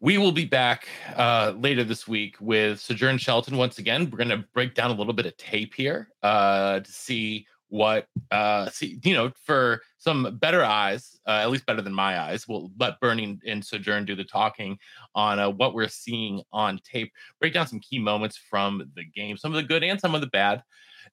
we 0.00 0.18
will 0.18 0.32
be 0.32 0.44
back 0.44 0.88
uh, 1.16 1.54
later 1.56 1.84
this 1.84 2.08
week 2.08 2.36
with 2.40 2.80
Sojourn 2.80 3.18
Shelton 3.18 3.56
once 3.56 3.78
again. 3.78 4.10
We're 4.10 4.18
going 4.18 4.28
to 4.28 4.44
break 4.52 4.74
down 4.74 4.90
a 4.90 4.94
little 4.94 5.12
bit 5.12 5.26
of 5.26 5.36
tape 5.36 5.74
here 5.74 6.08
uh, 6.22 6.80
to 6.80 6.92
see 6.92 7.46
what, 7.68 8.08
uh, 8.30 8.70
see, 8.70 8.98
you 9.02 9.14
know, 9.14 9.32
for 9.44 9.82
some 10.04 10.38
better 10.40 10.62
eyes, 10.62 11.18
uh, 11.26 11.40
at 11.42 11.50
least 11.50 11.66
better 11.66 11.82
than 11.82 11.94
my 11.94 12.20
eyes. 12.20 12.46
We'll 12.46 12.70
let 12.78 13.00
Bernie 13.00 13.38
and 13.46 13.64
Sojourn 13.64 14.04
do 14.04 14.14
the 14.14 14.24
talking 14.24 14.78
on 15.14 15.38
uh, 15.38 15.50
what 15.50 15.74
we're 15.74 15.88
seeing 15.88 16.42
on 16.52 16.78
tape, 16.84 17.12
break 17.40 17.54
down 17.54 17.66
some 17.66 17.80
key 17.80 17.98
moments 17.98 18.38
from 18.50 18.90
the 18.94 19.04
game, 19.04 19.36
some 19.36 19.52
of 19.52 19.56
the 19.56 19.66
good 19.66 19.82
and 19.82 20.00
some 20.00 20.14
of 20.14 20.20
the 20.20 20.28
bad 20.28 20.62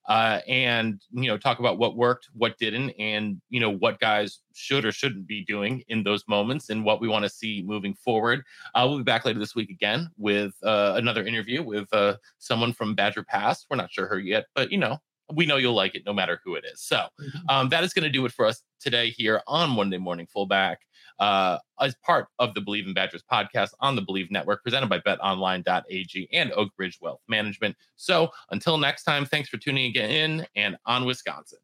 uh, 0.06 0.40
and 0.48 1.00
you 1.12 1.28
know 1.28 1.38
talk 1.38 1.58
about 1.58 1.78
what 1.78 1.96
worked, 1.96 2.28
what 2.34 2.58
didn't, 2.58 2.90
and 2.98 3.40
you 3.50 3.60
know 3.60 3.70
what 3.70 4.00
guys 4.00 4.40
should 4.54 4.84
or 4.84 4.92
shouldn't 4.92 5.26
be 5.26 5.44
doing 5.44 5.82
in 5.88 6.02
those 6.02 6.24
moments, 6.28 6.70
and 6.70 6.84
what 6.84 7.00
we 7.00 7.08
want 7.08 7.24
to 7.24 7.28
see 7.28 7.62
moving 7.64 7.94
forward. 7.94 8.42
Uh, 8.74 8.86
we'll 8.88 8.98
be 8.98 9.04
back 9.04 9.24
later 9.24 9.38
this 9.38 9.54
week 9.54 9.70
again 9.70 10.08
with 10.16 10.54
uh, 10.62 10.94
another 10.96 11.24
interview 11.24 11.62
with 11.62 11.92
uh, 11.92 12.16
someone 12.38 12.72
from 12.72 12.94
Badger 12.94 13.22
Pass. 13.22 13.66
We're 13.70 13.76
not 13.76 13.92
sure 13.92 14.06
her 14.06 14.18
yet, 14.18 14.46
but 14.54 14.72
you 14.72 14.78
know 14.78 14.98
we 15.32 15.46
know 15.46 15.56
you'll 15.56 15.74
like 15.74 15.94
it 15.94 16.02
no 16.04 16.12
matter 16.12 16.40
who 16.44 16.54
it 16.54 16.64
is. 16.64 16.80
So 16.80 17.06
um, 17.48 17.68
that 17.70 17.84
is 17.84 17.92
going 17.92 18.04
to 18.04 18.10
do 18.10 18.24
it 18.26 18.32
for 18.32 18.46
us 18.46 18.62
today 18.80 19.10
here 19.10 19.42
on 19.46 19.70
Monday 19.70 19.98
Morning 19.98 20.26
Fullback 20.26 20.80
uh, 21.18 21.58
as 21.80 21.94
part 22.04 22.26
of 22.38 22.54
the 22.54 22.60
Bleav 22.60 22.86
in 22.86 22.94
Badgers 22.94 23.22
podcast 23.30 23.70
on 23.80 23.96
the 23.96 24.02
Bleav 24.02 24.30
Network, 24.30 24.62
presented 24.62 24.88
by 24.88 24.98
betonline.ag 25.00 26.28
and 26.32 26.50
Oakbridge 26.52 26.96
Wealth 27.00 27.20
Management. 27.28 27.76
So 27.96 28.30
until 28.50 28.78
next 28.78 29.04
time, 29.04 29.24
thanks 29.24 29.48
for 29.48 29.56
tuning 29.56 29.86
again 29.86 30.10
in 30.10 30.46
and 30.56 30.76
on 30.86 31.04
Wisconsin. 31.04 31.58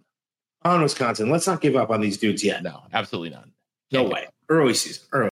On 0.62 0.82
Wisconsin. 0.82 1.30
Let's 1.30 1.46
not 1.46 1.60
give 1.60 1.76
up 1.76 1.90
on 1.90 2.00
these 2.00 2.18
dudes 2.18 2.42
yet. 2.42 2.62
No, 2.62 2.82
absolutely 2.92 3.30
not. 3.30 3.48
No 3.92 4.04
way. 4.04 4.26
Early 4.48 4.74
season. 4.74 5.06
Early. 5.12 5.30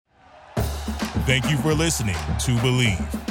Thank 1.25 1.49
you 1.49 1.57
for 1.57 1.73
listening 1.73 2.15
to 2.15 2.51
Bleav. 2.57 3.30